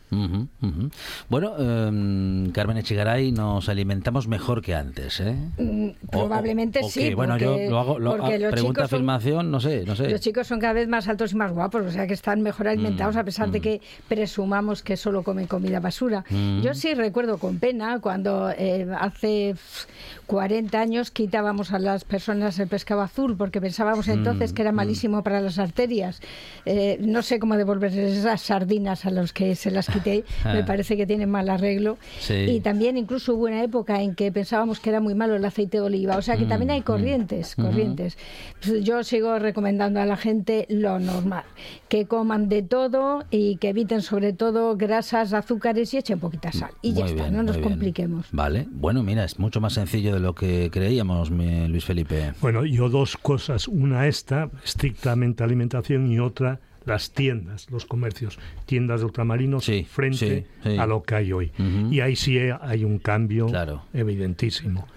[1.29, 5.35] Bueno, em, Carmen Echegaray, nos alimentamos mejor que antes, ¿eh?
[5.57, 7.13] Mm, Probablemente o- o sí.
[7.13, 9.83] bueno, porque- yo lo hago, lo, porque ah, los pregunta chicos son- afirmación, no sé,
[9.85, 10.09] no sé.
[10.09, 12.67] Los chicos son cada vez más altos y más guapos, o sea que están mejor
[12.67, 13.61] alimentados Mm, a pesar de mm.
[13.61, 16.23] que presumamos que solo comen comida basura.
[16.29, 16.61] Mm.
[16.61, 19.87] Yo sí recuerdo con pena cuando eh, hace pf,
[20.27, 24.71] 40 años quitábamos a las personas el pescado azul porque pensábamos entonces Mm, que era
[24.71, 24.75] mm.
[24.75, 26.21] malísimo para las arterias.
[26.65, 30.23] Eh, no sé cómo devolver esas sardinas a los que se las quité.
[30.45, 31.97] Me parece que tienen mal arreglo.
[32.19, 32.33] Sí.
[32.33, 35.77] Y también incluso hubo una época en que pensábamos que era muy malo el aceite
[35.77, 36.17] de oliva.
[36.17, 38.17] O sea que Mm, también hay corrientes, corrientes.
[38.63, 41.43] Pues yo sigo recomendando a la gente lo normal,
[41.89, 46.71] que coman de todo y que eviten sobre todo grasas, azúcares y echen poquita sal.
[46.81, 48.27] Y ya está, no nos compliquemos.
[48.31, 52.33] Vale, bueno, mira, es mucho más sencillo de lo que creíamos, Luis Felipe.
[52.41, 53.67] Bueno, yo dos cosas.
[53.67, 60.69] Una esta, estrictamente alimentación, y otra las tiendas, los comercios, tiendas de ultramarinos frente sí,
[60.69, 60.77] sí.
[60.77, 61.51] a lo que hay hoy.
[61.91, 63.47] Y ahí sí hay un cambio
[63.93, 64.87] evidentísimo.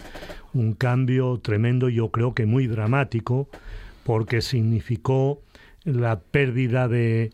[0.53, 3.49] Un cambio tremendo, yo creo que muy dramático,
[4.05, 5.43] porque significó
[5.85, 7.33] la pérdida de,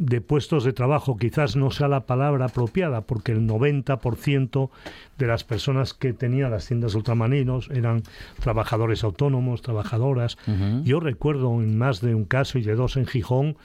[0.00, 1.18] de puestos de trabajo.
[1.18, 4.70] Quizás no sea la palabra apropiada, porque el 90%
[5.18, 8.02] de las personas que tenían las tiendas ultramarinos eran
[8.40, 10.38] trabajadores autónomos, trabajadoras.
[10.84, 13.56] Yo recuerdo en más de un caso y de dos en Gijón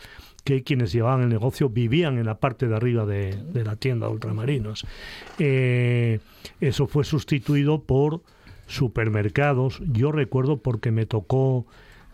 [0.44, 4.08] que quienes llevaban el negocio vivían en la parte de arriba de, de la tienda
[4.08, 4.86] de ultramarinos.
[5.40, 6.20] Eh,
[6.60, 8.22] eso fue sustituido por
[8.68, 9.82] supermercados.
[9.88, 11.66] Yo recuerdo porque me tocó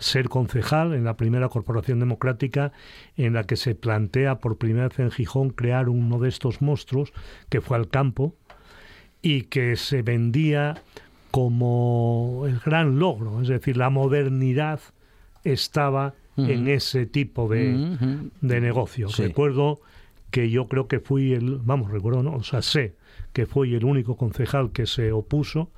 [0.01, 2.71] ser concejal en la primera corporación democrática
[3.17, 7.13] en la que se plantea por primera vez en Gijón crear uno de estos monstruos
[7.49, 8.35] que fue al campo
[9.21, 10.81] y que se vendía
[11.29, 14.81] como el gran logro, es decir, la modernidad
[15.43, 17.97] estaba en ese tipo de,
[18.41, 19.09] de negocio.
[19.09, 19.23] Sí.
[19.23, 19.79] Recuerdo
[20.31, 22.95] que yo creo que fui el, vamos, recuerdo, no, o sea, sé
[23.31, 25.69] que fui el único concejal que se opuso,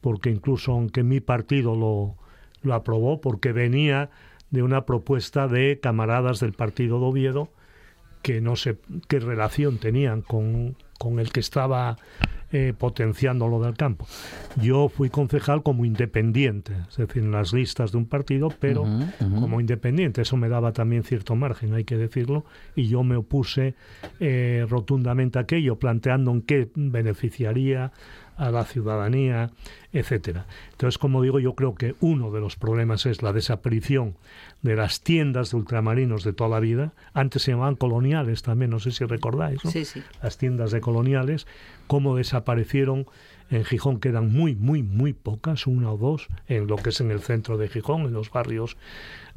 [0.00, 2.16] porque incluso aunque mi partido lo,
[2.62, 4.10] lo aprobó, porque venía
[4.50, 7.50] de una propuesta de camaradas del partido de Oviedo
[8.22, 11.96] que no sé qué relación tenían con, con el que estaba
[12.52, 14.06] eh, potenciando lo del campo.
[14.60, 18.84] Yo fui concejal como independiente, es decir, en las listas de un partido, pero
[19.18, 20.22] como independiente.
[20.22, 22.44] Eso me daba también cierto margen, hay que decirlo,
[22.74, 23.74] y yo me opuse
[24.18, 27.92] eh, rotundamente a aquello, planteando en qué beneficiaría
[28.36, 29.50] a la ciudadanía,
[29.92, 30.46] etcétera.
[30.72, 34.16] Entonces, como digo, yo creo que uno de los problemas es la desaparición
[34.62, 36.92] de las tiendas de ultramarinos de toda la vida.
[37.14, 39.70] Antes se llamaban coloniales también, no sé si recordáis, ¿no?
[39.70, 40.02] Sí, sí.
[40.22, 41.46] Las tiendas de coloniales,
[41.86, 43.06] cómo desaparecieron
[43.48, 47.12] en Gijón quedan muy, muy, muy pocas, una o dos, en lo que es en
[47.12, 48.76] el centro de Gijón, en los barrios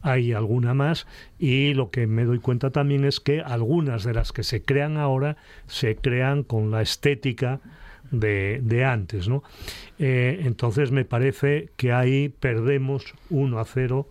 [0.01, 4.31] hay alguna más y lo que me doy cuenta también es que algunas de las
[4.31, 5.37] que se crean ahora
[5.67, 7.59] se crean con la estética
[8.11, 9.43] de, de antes, ¿no?
[9.97, 14.07] Eh, entonces me parece que ahí perdemos 1 a 0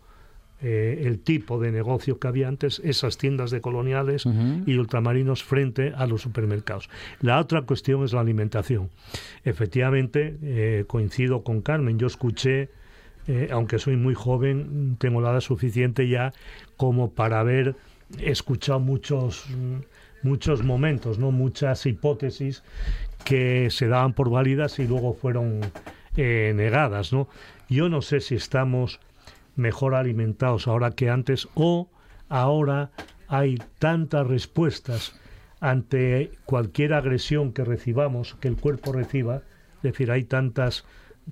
[0.60, 4.24] eh, el tipo de negocio que había antes, esas tiendas de coloniales
[4.66, 6.90] y ultramarinos frente a los supermercados.
[7.20, 8.90] La otra cuestión es la alimentación.
[9.44, 12.70] Efectivamente, eh, coincido con Carmen, yo escuché,
[13.28, 16.32] eh, aunque soy muy joven, tengo la edad suficiente ya
[16.76, 17.76] como para haber
[18.18, 19.76] escuchado muchos, mm,
[20.22, 21.30] muchos momentos, ¿no?
[21.30, 22.62] muchas hipótesis
[23.24, 25.60] que se daban por válidas y luego fueron
[26.16, 27.12] eh, negadas.
[27.12, 27.28] ¿no?
[27.68, 29.00] Yo no sé si estamos
[29.56, 31.88] mejor alimentados ahora que antes o
[32.28, 32.90] ahora
[33.28, 35.18] hay tantas respuestas
[35.60, 39.42] ante cualquier agresión que recibamos, que el cuerpo reciba,
[39.76, 40.84] es decir, hay tantas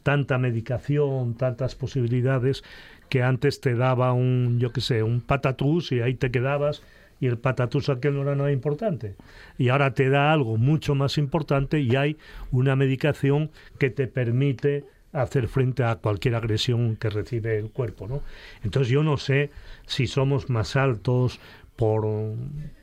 [0.02, 2.64] tanta medicación, tantas posibilidades
[3.08, 6.82] que antes te daba un, yo qué sé, un patatús y ahí te quedabas
[7.20, 9.16] y el patatús aquel no era nada importante.
[9.58, 12.16] Y ahora te da algo mucho más importante y hay
[12.50, 18.22] una medicación que te permite hacer frente a cualquier agresión que recibe el cuerpo, ¿no?
[18.62, 19.50] Entonces yo no sé
[19.86, 21.40] si somos más altos
[21.74, 22.06] por,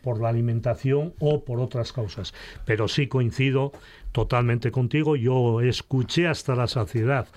[0.02, 2.34] por la alimentación o por otras causas,
[2.66, 3.72] pero sí coincido
[4.12, 5.16] totalmente contigo.
[5.16, 7.28] Yo escuché hasta la saciedad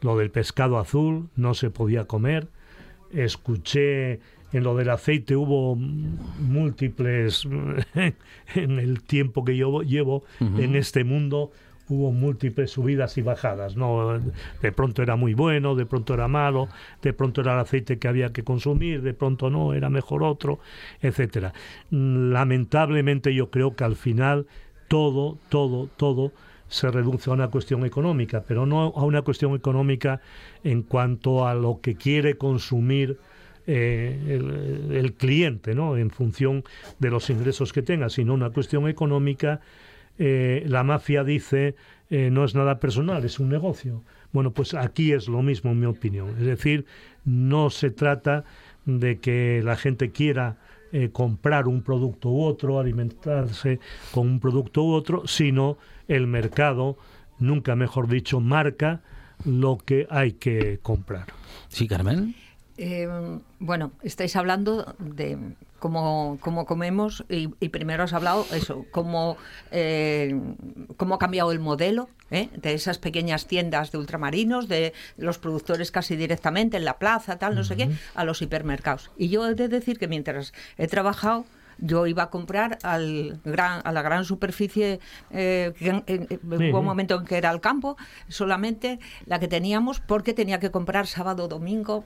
[0.00, 2.48] lo del pescado azul, no se podía comer.
[3.10, 4.20] Escuché
[4.52, 7.46] en lo del aceite hubo múltiples
[8.54, 11.50] en el tiempo que yo llevo en este mundo
[11.88, 14.20] hubo múltiples subidas y bajadas no
[14.62, 16.68] de pronto era muy bueno de pronto era malo
[17.02, 20.60] de pronto era el aceite que había que consumir de pronto no era mejor otro
[21.00, 21.52] etcétera.
[21.90, 24.46] Lamentablemente yo creo que al final
[24.88, 26.32] todo todo todo
[26.68, 30.20] se reduce a una cuestión económica pero no a una cuestión económica
[30.64, 33.18] en cuanto a lo que quiere consumir
[33.70, 35.98] eh, el, el cliente, ¿no?
[35.98, 36.64] En función
[36.98, 39.60] de los ingresos que tenga, sino una cuestión económica.
[40.18, 41.74] eh, la mafia dice
[42.08, 44.02] eh, no es nada personal, es un negocio.
[44.32, 46.30] Bueno, pues aquí es lo mismo, en mi opinión.
[46.38, 46.86] Es decir,
[47.26, 48.44] no se trata
[48.86, 50.56] de que la gente quiera
[51.12, 53.78] comprar un producto u otro, alimentarse
[54.10, 55.76] con un producto u otro, sino
[56.08, 56.96] el mercado,
[57.38, 59.02] nunca mejor dicho, marca
[59.44, 61.26] lo que hay que comprar.
[61.68, 62.34] Sí, Carmen.
[62.78, 63.08] Eh,
[63.58, 65.36] bueno, estáis hablando de
[65.80, 69.36] cómo, cómo comemos y, y primero has hablado eso, cómo,
[69.72, 70.40] eh,
[70.96, 72.48] cómo ha cambiado el modelo ¿eh?
[72.56, 77.56] de esas pequeñas tiendas de ultramarinos, de los productores casi directamente en la plaza, tal,
[77.56, 79.10] no sé qué, a los hipermercados.
[79.16, 81.44] Y yo he de decir que mientras he trabajado,
[81.80, 85.00] yo iba a comprar al gran, a la gran superficie,
[85.30, 86.70] eh, en- en- en- Sí.
[86.70, 87.96] hubo un momento en que era el campo,
[88.28, 92.04] solamente la que teníamos, porque tenía que comprar sábado, domingo.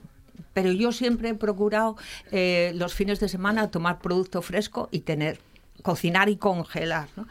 [0.53, 1.97] Pero yo siempre he procurado
[2.31, 5.39] eh, los fines de semana tomar producto fresco y tener,
[5.81, 7.09] cocinar y congelar.
[7.15, 7.27] ¿no?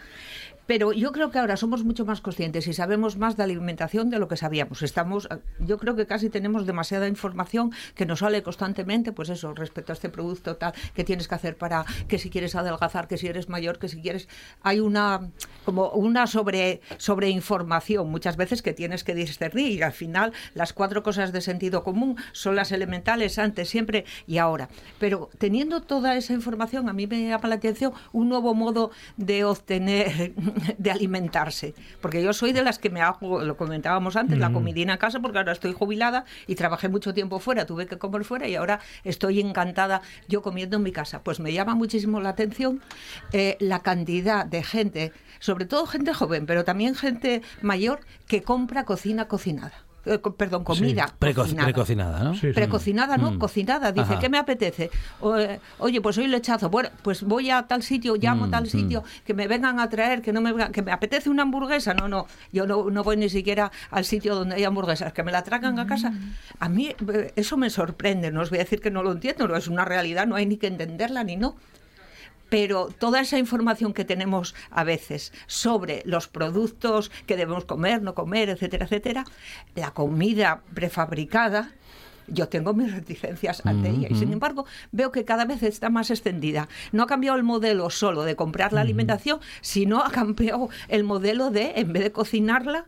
[0.66, 4.18] Pero yo creo que ahora somos mucho más conscientes y sabemos más de alimentación de
[4.18, 4.82] lo que sabíamos.
[4.82, 9.92] Estamos, yo creo que casi tenemos demasiada información que nos sale constantemente, pues eso, respecto
[9.92, 13.26] a este producto tal, que tienes que hacer para que si quieres adelgazar, que si
[13.26, 14.28] eres mayor, que si quieres,
[14.62, 15.30] hay una
[15.64, 21.02] como una sobre sobreinformación muchas veces que tienes que discernir y al final las cuatro
[21.02, 24.68] cosas de sentido común son las elementales antes, siempre y ahora.
[24.98, 29.44] Pero teniendo toda esa información, a mí me llama la atención un nuevo modo de
[29.44, 30.32] obtener,
[30.78, 31.74] de alimentarse.
[32.00, 34.54] Porque yo soy de las que me hago, lo comentábamos antes, la Mm.
[34.54, 38.24] comidina en casa, porque ahora estoy jubilada y trabajé mucho tiempo fuera, tuve que comer
[38.24, 41.22] fuera y ahora estoy encantada yo comiendo en mi casa.
[41.22, 42.80] Pues me llama muchísimo la atención
[43.32, 48.84] eh, la cantidad de gente, sobre todo gente joven, pero también gente mayor, que compra
[48.84, 49.72] cocina cocinada.
[50.04, 51.06] Eh, perdón, comida.
[51.18, 51.64] Preco- cocinada.
[51.66, 52.32] precocinada, ¿no?
[52.54, 53.38] Precocinada, no, Mm.
[53.38, 53.92] cocinada.
[53.92, 54.18] Dice, Ajá.
[54.18, 54.90] ¿qué me apetece?
[55.20, 56.70] O, eh, oye, pues hoy lechazo.
[56.70, 59.24] Bueno, pues voy a tal sitio, llamo a Mm, tal sitio, mm.
[59.24, 61.94] que me vengan a traer, que no me vengan- que me apetece una hamburguesa.
[61.94, 65.30] No, no, yo no, no voy ni siquiera al sitio donde hay hamburguesas, que me
[65.30, 66.12] la traigan a casa.
[66.58, 69.46] A mí eh, eso me sorprende, no os voy a decir que no lo entiendo,
[69.46, 71.54] no es una realidad, no hay ni que entenderla ni no
[72.52, 78.14] pero toda esa información que tenemos a veces sobre los productos que debemos comer, no
[78.14, 79.24] comer, etcétera, etcétera,
[79.74, 81.70] la comida prefabricada,
[82.26, 86.10] yo tengo mis reticencias ante ella y sin embargo veo que cada vez está más
[86.10, 86.68] extendida.
[86.92, 91.50] No ha cambiado el modelo solo de comprar la alimentación, sino ha cambiado el modelo
[91.50, 92.84] de, en vez de cocinarla,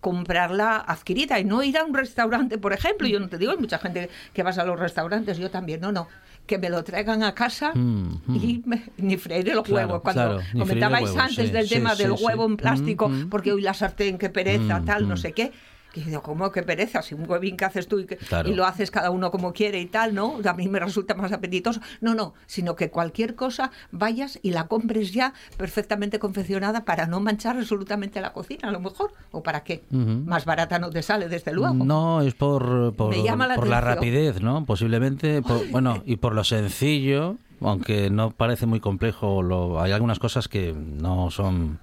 [0.00, 3.06] comprarla adquirida y no ir a un restaurante, por ejemplo.
[3.06, 5.92] Yo no te digo, hay mucha gente que vas a los restaurantes, yo también, no,
[5.92, 6.08] no.
[6.46, 8.36] Que me lo traigan a casa Mm, mm.
[8.36, 10.02] y me- ni freír el Claro, huevo.
[10.02, 13.28] Cuando claro, comentabais antes sí, del sí, tema sí, del huevo en plástico, Mm, mm.
[13.30, 15.18] porque hoy la sartén, qué pereza, tal, no mm.
[15.18, 15.52] sé qué.
[15.94, 17.02] Que digo, ¿cómo que pereza?
[17.02, 18.48] Si un huevín que haces tú y, que- Claro.
[18.48, 20.40] y lo haces cada uno como quiere y tal, ¿no?
[20.44, 21.80] A mí me resulta más apetitoso.
[22.00, 27.20] No, no, sino que cualquier cosa vayas y la compres ya perfectamente confeccionada para no
[27.20, 29.12] manchar absolutamente la cocina, a lo mejor.
[29.30, 29.84] ¿O para qué?
[29.90, 31.74] Más barata no te sale, desde luego.
[31.84, 34.64] No, es por, por, la por la rapidez, ¿no?
[34.64, 40.18] Posiblemente, por- bueno, y por lo sencillo, aunque no parece muy complejo, lo, hay algunas
[40.18, 41.78] cosas que no son,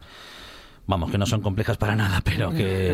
[0.92, 2.94] vamos, que no son complejas para nada, pero que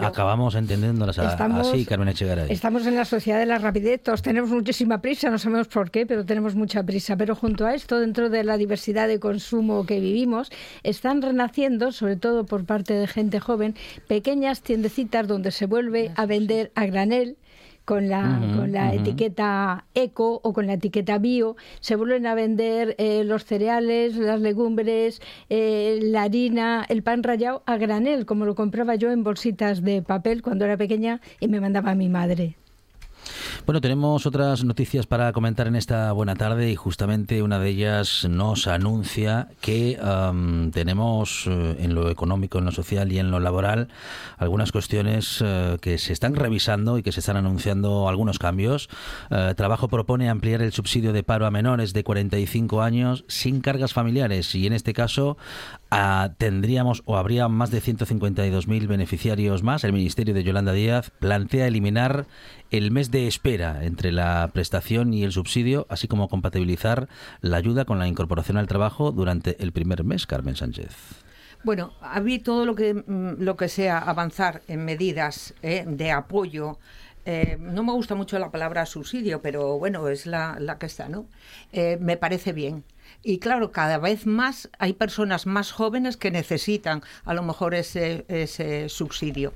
[0.00, 2.52] acabamos entendiéndolas Estamos- así, Carmen Echegaray.
[2.52, 6.04] Estamos en la sociedad de la rapidez, todos tenemos muchísima prisa, no sabemos por qué,
[6.06, 7.16] pero tenemos mucha prisa.
[7.16, 10.50] Pero junto a esto, dentro de la diversidad de consumo que vivimos,
[10.82, 13.74] están renaciendo, sobre todo por parte de gente joven,
[14.06, 17.36] pequeñas tiendecitas donde se vuelve a vender a granel
[17.84, 22.94] con la, con la etiqueta eco o con la etiqueta bio, se vuelven a vender
[22.98, 28.54] eh, los cereales, las legumbres, eh, la harina, el pan rallado a granel, como lo
[28.54, 32.56] compraba yo en bolsitas de papel cuando era pequeña y me mandaba mi madre.
[33.66, 38.26] Bueno, tenemos otras noticias para comentar en esta buena tarde y justamente una de ellas
[38.28, 39.98] nos anuncia que
[40.72, 43.88] tenemos eh, en lo económico, en lo social y en lo laboral
[44.38, 48.88] algunas cuestiones eh, que se están revisando y que se están anunciando algunos cambios.
[49.30, 53.92] Eh, Trabajo propone ampliar el subsidio de paro a menores de 45 años sin cargas
[53.92, 55.36] familiares y en este caso
[55.90, 59.84] ah, tendríamos o habría más de 152.000 beneficiarios más.
[59.84, 62.26] El Ministerio de Yolanda Díaz plantea eliminar
[62.70, 67.08] el mes de espera entre la prestación y el subsidio, así como compatibilizar
[67.40, 70.94] la ayuda con la incorporación al trabajo durante el primer mes, Carmen Sánchez.
[71.62, 76.10] Bueno, a mí todo lo que, mm, lo que sea avanzar en medidas eh, de
[76.10, 76.78] apoyo,
[77.26, 81.08] eh, no me gusta mucho la palabra subsidio, pero bueno, es la, la que está,
[81.08, 81.26] ¿no?
[81.72, 82.82] Eh, me parece bien.
[83.22, 88.24] Y claro, cada vez más hay personas más jóvenes que necesitan a lo mejor ese,
[88.28, 89.52] ese subsidio.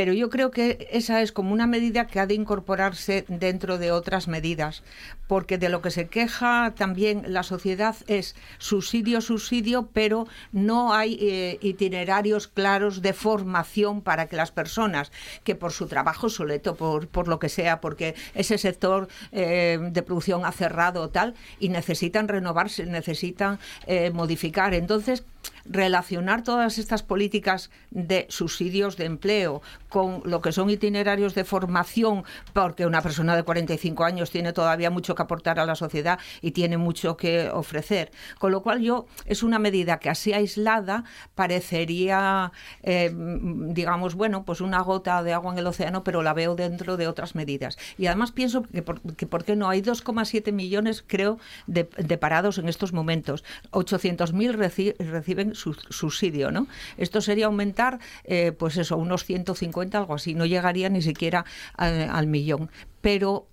[0.00, 3.92] Pero yo creo que esa es como una medida que ha de incorporarse dentro de
[3.92, 4.82] otras medidas,
[5.30, 11.16] porque de lo que se queja también la sociedad es subsidio, subsidio, pero no hay
[11.20, 15.12] eh, itinerarios claros de formación para que las personas
[15.44, 20.02] que por su trabajo soleto, por, por lo que sea, porque ese sector eh, de
[20.02, 24.74] producción ha cerrado tal, y necesitan renovarse, necesitan eh, modificar.
[24.74, 25.22] Entonces,
[25.64, 32.24] relacionar todas estas políticas de subsidios de empleo con lo que son itinerarios de formación,
[32.52, 36.76] porque una persona de 45 años tiene todavía mucho aportar a la sociedad y tiene
[36.76, 38.10] mucho que ofrecer.
[38.38, 41.04] Con lo cual yo es una medida que así aislada
[41.34, 42.52] parecería,
[42.82, 46.96] eh, digamos, bueno, pues una gota de agua en el océano, pero la veo dentro
[46.96, 47.78] de otras medidas.
[47.98, 52.92] Y además pienso que por, qué no hay 2,7 millones, creo, de, parados en estos
[52.92, 53.44] momentos.
[53.70, 56.66] 800.000 reci reciben su subsidio, ¿no?
[56.96, 60.34] Esto sería aumentar, eh, pues eso, unos 150, algo así.
[60.34, 61.44] No llegaría ni siquiera
[61.76, 62.70] al, al millón.
[63.00, 63.49] Pero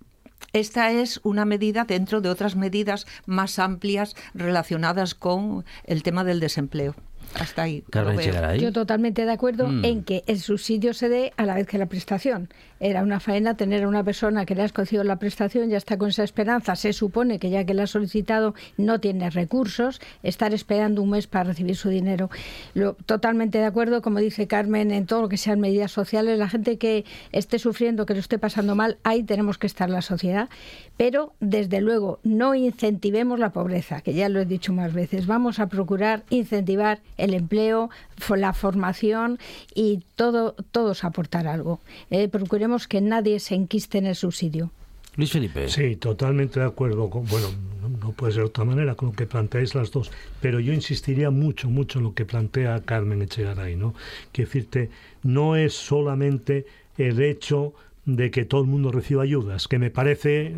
[0.54, 6.40] esta es una medida dentro de otras medidas más amplias relacionadas con el tema del
[6.40, 6.96] desempleo.
[7.36, 7.84] Hasta ahí.
[7.90, 8.30] Carmen lo veo.
[8.30, 8.60] Echegaray.
[8.60, 9.86] Yo totalmente de acuerdo Mm.
[9.86, 12.50] en que el subsidio se dé a la vez que la prestación.
[12.80, 15.98] Era una faena tener a una persona que le has concedido la prestación, ya está
[15.98, 20.54] con esa esperanza, se supone que ya que la ha solicitado no tiene recursos, estar
[20.54, 22.30] esperando un mes para recibir su dinero.
[22.76, 26.50] Lo, totalmente de acuerdo, como dice Carmen, en todo lo que sean medidas sociales, la
[26.50, 30.50] gente que esté sufriendo, que lo esté pasando mal, ahí tenemos que estar la sociedad.
[30.98, 35.26] Pero, desde luego, no incentivemos la pobreza, que ya lo he dicho más veces.
[35.28, 37.90] Vamos a procurar incentivar el empleo,
[38.30, 39.40] la formación
[39.74, 41.80] y todo, todos aportar algo.
[42.10, 44.72] Eh, procuremos que nadie se enquiste en el subsidio.
[45.16, 45.68] Luis Felipe.
[45.68, 47.10] Sí, totalmente de acuerdo.
[47.10, 47.48] Con, bueno,
[47.82, 50.12] no, no puede ser de otra manera con lo que planteáis las dos,
[50.42, 53.96] pero yo insistiría mucho, mucho en lo que plantea Carmen Echegaray, ¿no?
[54.32, 54.92] Que decirte,
[55.24, 57.74] no es solamente el hecho
[58.08, 60.54] de que todo el mundo reciba ayudas, que me parece eh,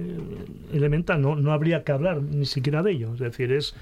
[0.72, 3.76] elemental, no, no habría que hablar ni siquiera de ello, es decir, es,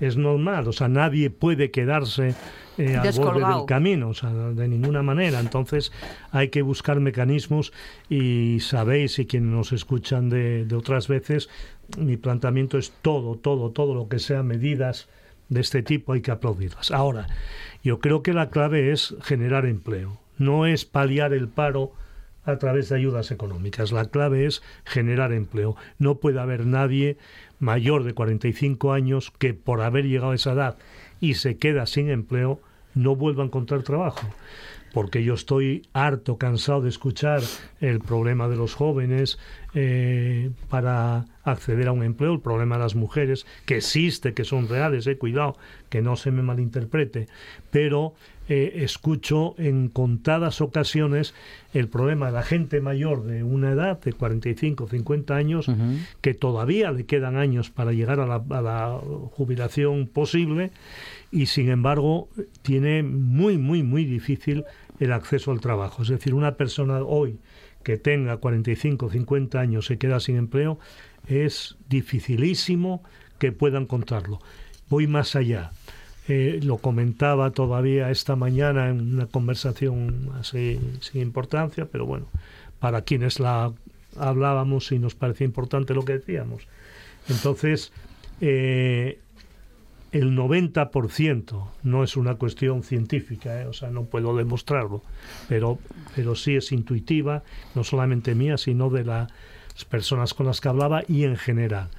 [0.00, 2.34] es normal, o sea, nadie puede quedarse
[2.78, 5.38] eh, al borde del camino, o sea, de ninguna manera.
[5.38, 5.92] Entonces
[6.32, 7.72] hay que buscar mecanismos.
[8.08, 11.48] Y sabéis, y quienes nos escuchan de, de otras veces,
[11.98, 15.08] mi planteamiento es todo, todo, todo lo que sea medidas
[15.48, 16.90] de este tipo hay que aplaudirlas.
[16.90, 17.28] Ahora,
[17.84, 21.92] yo creo que la clave es generar empleo, no es paliar el paro
[22.44, 23.92] a través de ayudas económicas.
[23.92, 25.76] La clave es generar empleo.
[25.98, 27.16] No puede haber nadie
[27.58, 30.76] mayor de 45 años que por haber llegado a esa edad
[31.20, 32.60] y se queda sin empleo
[32.94, 34.26] no vuelva a encontrar trabajo.
[34.92, 37.40] Porque yo estoy harto, cansado de escuchar
[37.80, 39.38] el problema de los jóvenes
[39.72, 44.68] eh, para acceder a un empleo, el problema de las mujeres, que existe, que son
[44.68, 45.56] reales, eh, cuidado,
[45.88, 47.26] que no se me malinterprete,
[47.70, 48.12] pero
[48.54, 51.32] eh, escucho en contadas ocasiones
[51.72, 55.70] el problema de la gente mayor de una edad de 45, 50 años,
[56.20, 59.00] que todavía le quedan años para llegar a la, a la
[59.30, 60.70] jubilación posible
[61.30, 62.28] y sin embargo
[62.60, 64.64] tiene muy, muy, muy difícil
[65.00, 66.02] el acceso al trabajo.
[66.02, 67.38] Es decir, una persona hoy
[67.82, 70.78] que tenga 45, 50 años se queda sin empleo,
[71.26, 73.02] es dificilísimo
[73.38, 74.40] que pueda encontrarlo.
[74.90, 75.72] Voy más allá.
[76.28, 82.26] Eh, lo comentaba todavía esta mañana en una conversación así sin importancia, pero bueno,
[82.78, 83.72] para quienes la
[84.16, 86.68] hablábamos y nos parecía importante lo que decíamos.
[87.28, 87.92] Entonces,
[88.40, 89.18] eh,
[90.12, 93.66] el 90% no es una cuestión científica, ¿eh?
[93.66, 95.02] o sea, no puedo demostrarlo,
[95.48, 95.78] pero,
[96.14, 97.42] pero sí es intuitiva,
[97.74, 99.04] no solamente mía, sino de
[99.74, 101.90] las personas con las que hablaba y en general.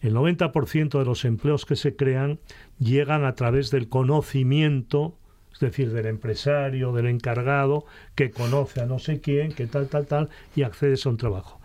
[0.00, 2.38] El 90% de los empleos que se crean
[2.78, 5.16] llegan a través del conocimiento,
[5.52, 10.06] es decir, del empresario, del encargado, que conoce a no sé quién, que tal, tal,
[10.06, 11.60] tal, y accedes a un trabajo.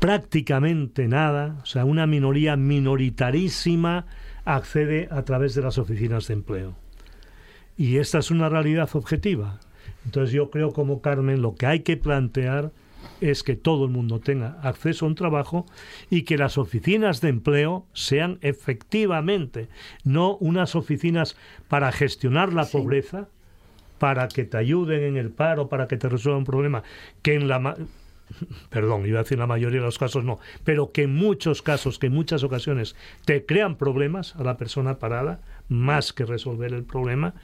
[0.00, 4.06] Prácticamente nada, o sea, una minoría minoritarísima
[4.44, 6.74] accede a través de las oficinas de empleo.
[7.76, 9.60] Y esta es una realidad objetiva.
[10.04, 12.72] Entonces yo creo como Carmen lo que hay que plantear
[13.20, 15.66] es que todo el mundo tenga acceso a un trabajo
[16.10, 19.68] y que las oficinas de empleo sean efectivamente
[20.04, 21.36] no unas oficinas
[21.68, 23.28] para gestionar la pobreza,
[23.98, 26.82] para que te ayuden en el paro, para que te resuelvan un problema,
[27.22, 27.76] que en la ma-
[28.70, 31.98] perdón, iba a decir la mayoría de los casos no, pero que en muchos casos,
[31.98, 36.84] que en muchas ocasiones te crean problemas a la persona parada, más que resolver el
[36.84, 37.34] problema,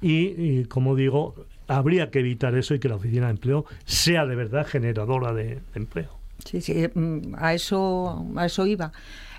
[0.00, 1.34] y, y, como digo,
[1.70, 5.54] habría que evitar eso y que la oficina de empleo sea de verdad generadora de,
[5.54, 6.18] de empleo.
[6.44, 8.92] Sí, sí, mm, a eso, a eso iba.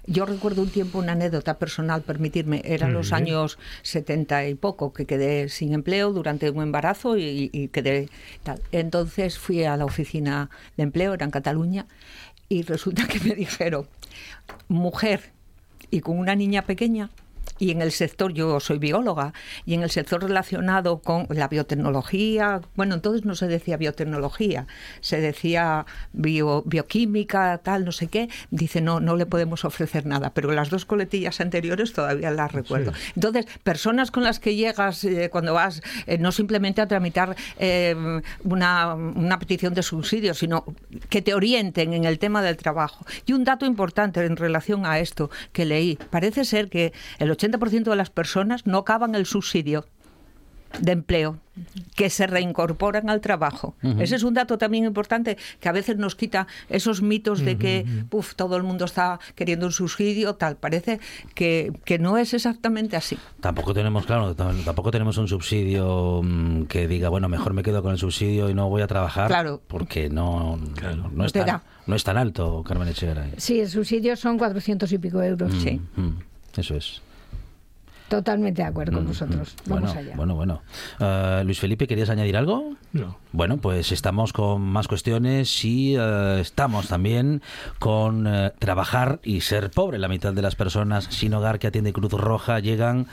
[0.07, 5.05] Yo recuerdo un tiempo una anécdota personal, permitirme, eran los años 70 y poco, que
[5.05, 8.09] quedé sin empleo durante un embarazo y, y quedé
[8.43, 8.59] tal.
[8.71, 11.85] Entonces fui a la oficina de empleo, era en Cataluña,
[12.49, 13.85] y resulta que me dijeron,
[14.69, 15.31] mujer
[15.91, 17.11] y con una niña pequeña,
[17.61, 19.33] y en el sector, yo soy bióloga,
[19.67, 24.65] y en el sector relacionado con la biotecnología, bueno, entonces no se decía biotecnología,
[24.99, 30.33] se decía bio- bioquímica, tal, no sé qué, dice, no, no le podemos ofrecer nada,
[30.33, 32.93] pero las dos coletillas anteriores todavía las recuerdo.
[33.15, 37.95] Entonces, personas con las que llegas eh, cuando vas, eh, no simplemente a tramitar eh,
[38.43, 40.65] una, una petición de subsidio, sino
[41.09, 43.05] que te orienten en el tema del trabajo.
[43.27, 47.50] Y un dato importante en relación a esto que leí, parece ser que el 80%
[47.91, 49.85] de las personas no acaban el subsidio
[50.79, 51.37] de empleo,
[51.97, 53.75] que se reincorporan al trabajo.
[53.99, 57.85] Ese es un dato también importante que a veces nos quita esos mitos de que
[58.09, 60.55] uf, todo el mundo está queriendo un subsidio, tal.
[60.55, 61.01] Parece
[61.35, 63.17] que, que no es exactamente así.
[63.41, 67.83] Tampoco tenemos, claro, tam- tampoco tenemos un subsidio mm, que diga, bueno, mejor me quedo
[67.83, 69.27] con el subsidio y no voy a trabajar.
[69.27, 69.61] Claro.
[69.67, 70.57] Porque no,
[71.13, 73.33] no, es tan, no es tan alto, Carmen Echegaray.
[73.35, 75.51] Sí, el subsidio son 400 y pico euros.
[75.53, 76.19] Mm, mm,
[76.55, 77.01] eso es.
[78.11, 79.55] Totalmente de acuerdo con Mm, vosotros.
[79.65, 79.69] mm.
[79.69, 80.15] Vamos bueno, allá.
[80.17, 80.61] Bueno, bueno.
[80.99, 82.73] Eh, Luis Felipe, ¿querías añadir algo?
[82.91, 83.15] No.
[83.31, 87.41] Bueno, pues estamos con más cuestiones y eh, estamos también
[87.79, 89.97] con eh, trabajar y ser pobre.
[89.97, 93.07] La mitad de las personas sin hogar que atiende Cruz Roja llegan,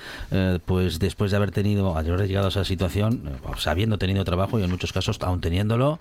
[0.66, 3.22] pues después de haber tenido, haber llegado a esa situación,
[3.56, 6.00] sea, habiendo tenido trabajo y en muchos casos aún teniéndolo,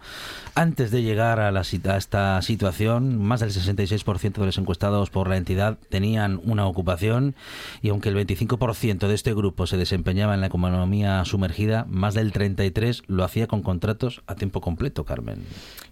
[0.55, 5.27] antes de llegar a, la, a esta situación, más del 66% de los encuestados por
[5.29, 7.35] la entidad tenían una ocupación
[7.83, 12.31] y aunque el 25% de este grupo se desempeñaba en la economía sumergida, más del
[12.31, 15.39] 33% lo hacía con contratos a tiempo completo, Carmen.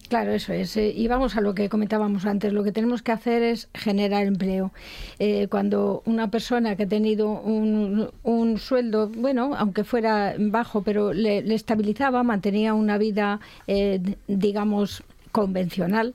[0.07, 0.77] Claro, eso es.
[0.77, 2.53] eh, y vamos a lo que comentábamos antes.
[2.53, 4.71] Lo que tenemos que hacer es generar empleo.
[5.19, 11.39] Eh, cuando una persona que ha tenido un, sueldo, bueno, aunque fuera bajo, pero le,
[11.53, 15.03] estabilizaba, mantenía una vida, eh, digamos,
[15.35, 16.13] convencional,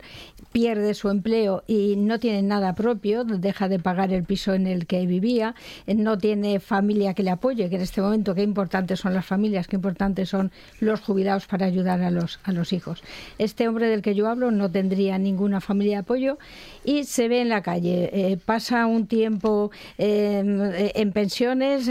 [0.51, 4.87] pierde su empleo y no tiene nada propio, deja de pagar el piso en el
[4.87, 5.55] que vivía,
[5.87, 9.27] eh, no tiene familia que le apoye, que en este momento qué importantes son las
[9.27, 10.51] familias, qué importantes son
[10.81, 13.03] los jubilados para ayudar a los, a los hijos.
[13.37, 16.39] Este hombre del que yo hablo no tendría ninguna familia de apoyo
[16.83, 21.91] y se ve en la calle, eh, pasa un tiempo eh, en pensiones,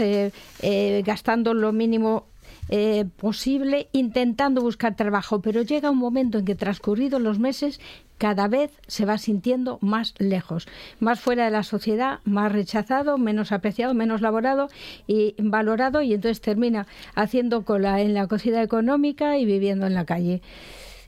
[1.04, 2.29] gastando lo mínimo
[2.72, 7.80] eh, posible intentando buscar trabajo, pero llega un momento en que transcurridos los meses
[8.16, 10.68] cada vez se va sintiendo más lejos,
[11.00, 14.68] más fuera de la sociedad, más rechazado, menos apreciado, menos laborado
[15.08, 20.04] y valorado y entonces termina haciendo cola en la cocina económica y viviendo en la
[20.04, 20.40] calle.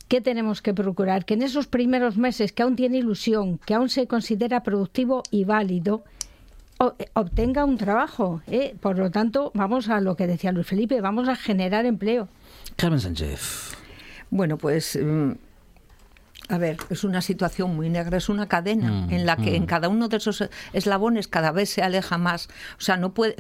[0.09, 1.25] ¿Qué tenemos que procurar?
[1.25, 5.45] Que en esos primeros meses que aún tiene ilusión, que aún se considera productivo y
[5.45, 6.03] válido,
[7.14, 8.43] obtenga un trabajo.
[8.47, 8.74] ¿eh?
[8.80, 12.28] Por lo tanto, vamos a lo que decía Luis Felipe, vamos a generar empleo.
[12.76, 13.72] Carmen Sánchez.
[14.30, 15.33] Bueno, pues mm,
[16.53, 19.55] a ver, es una situación muy negra, es una cadena Mm, en la que mm.
[19.55, 22.48] en cada uno de esos eslabones cada vez se aleja más.
[22.78, 23.36] O sea, no puede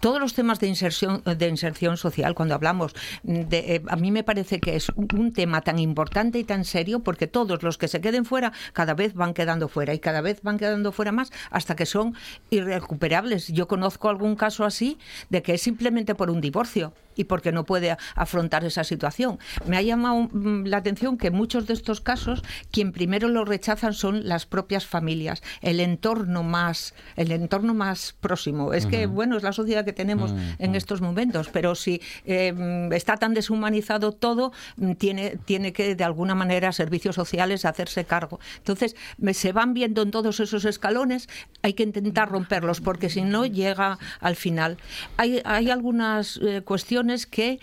[0.00, 4.22] todos los temas de inserción de inserción social cuando hablamos de eh, a mí me
[4.22, 7.88] parece que es un, un tema tan importante y tan serio porque todos los que
[7.88, 11.32] se queden fuera cada vez van quedando fuera y cada vez van quedando fuera más
[11.50, 12.14] hasta que son
[12.50, 13.48] irrecuperables.
[13.48, 14.98] Yo conozco algún caso así
[15.30, 19.38] de que es simplemente por un divorcio y porque no puede afrontar esa situación.
[19.66, 23.44] Me ha llamado mm, la atención que en muchos de estos casos quien primero lo
[23.44, 28.72] rechazan son las propias familias, el entorno más, el entorno más próximo.
[28.72, 32.92] Es que bueno es la sociedad que tenemos en estos momentos, pero si eh, mm,
[32.92, 38.38] está tan deshumanizado todo, mm, tiene tiene que de alguna manera servicios sociales hacerse cargo.
[38.58, 38.96] Entonces
[39.32, 41.28] se van viendo en todos esos escalones,
[41.62, 44.76] hay que intentar romperlos porque si no llega al final.
[45.16, 47.60] Hay hay algunas eh, cuestiones que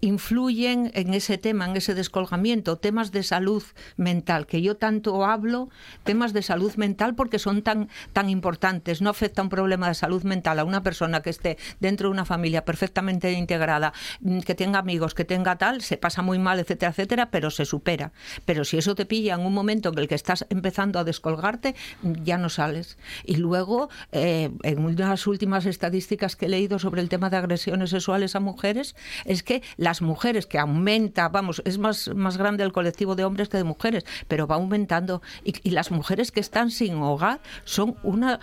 [0.00, 3.62] influyen en ese tema, en ese descolgamiento, temas de salud
[3.96, 5.68] mental, que yo tanto hablo,
[6.04, 9.02] temas de salud mental porque son tan, tan importantes.
[9.02, 12.24] No afecta un problema de salud mental a una persona que esté dentro de una
[12.24, 16.90] familia perfectamente integrada, mm, que tenga amigos, que tenga tal, se pasa muy mal, etcétera,
[16.90, 18.12] etcétera, pero se supera.
[18.44, 21.74] Pero si eso te pilla en un momento en el que estás empezando a descolgarte,
[22.02, 22.98] ya no sales.
[23.24, 27.90] Y luego, eh, en unas últimas estadísticas que he leído sobre el tema de agresiones
[27.90, 28.94] sexuales a mujeres,
[29.24, 33.48] es que las mujeres que aumenta, vamos, es más, más grande el colectivo de hombres
[33.48, 35.22] que de mujeres, pero va aumentando.
[35.44, 38.40] Y, y las mujeres que están sin hogar son una,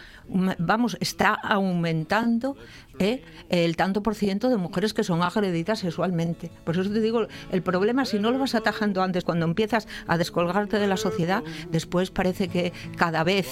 [0.57, 2.55] vamos, está aumentando
[2.99, 3.21] ¿eh?
[3.49, 6.51] el tanto por ciento de mujeres que son agredidas sexualmente.
[6.63, 10.17] Por eso te digo, el problema, si no lo vas atajando antes, cuando empiezas a
[10.17, 13.47] descolgarte de la sociedad, después parece que cada vez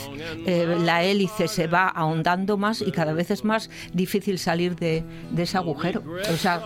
[0.45, 5.03] eh, la hélice se va ahondando más y cada vez es más difícil salir de,
[5.37, 6.03] ese agujero.
[6.31, 6.61] O sea,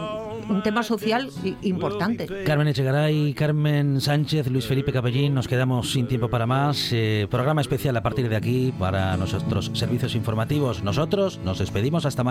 [0.49, 1.29] un tema social
[1.61, 2.27] importante.
[2.45, 6.89] Carmen Echegaray, Carmen Sánchez, Luis Felipe Capellín, nos quedamos sin tiempo para más.
[6.91, 10.83] Eh, programa especial a partir de aquí para nuestros servicios informativos.
[10.83, 12.23] Nosotros nos despedimos hasta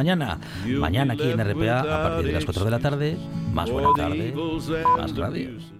[0.79, 1.15] mañana.
[1.15, 3.17] Aquí en RPA a partir de las 4 de la tarde.
[3.53, 4.35] Más buena tarde,
[4.99, 5.51] más radio.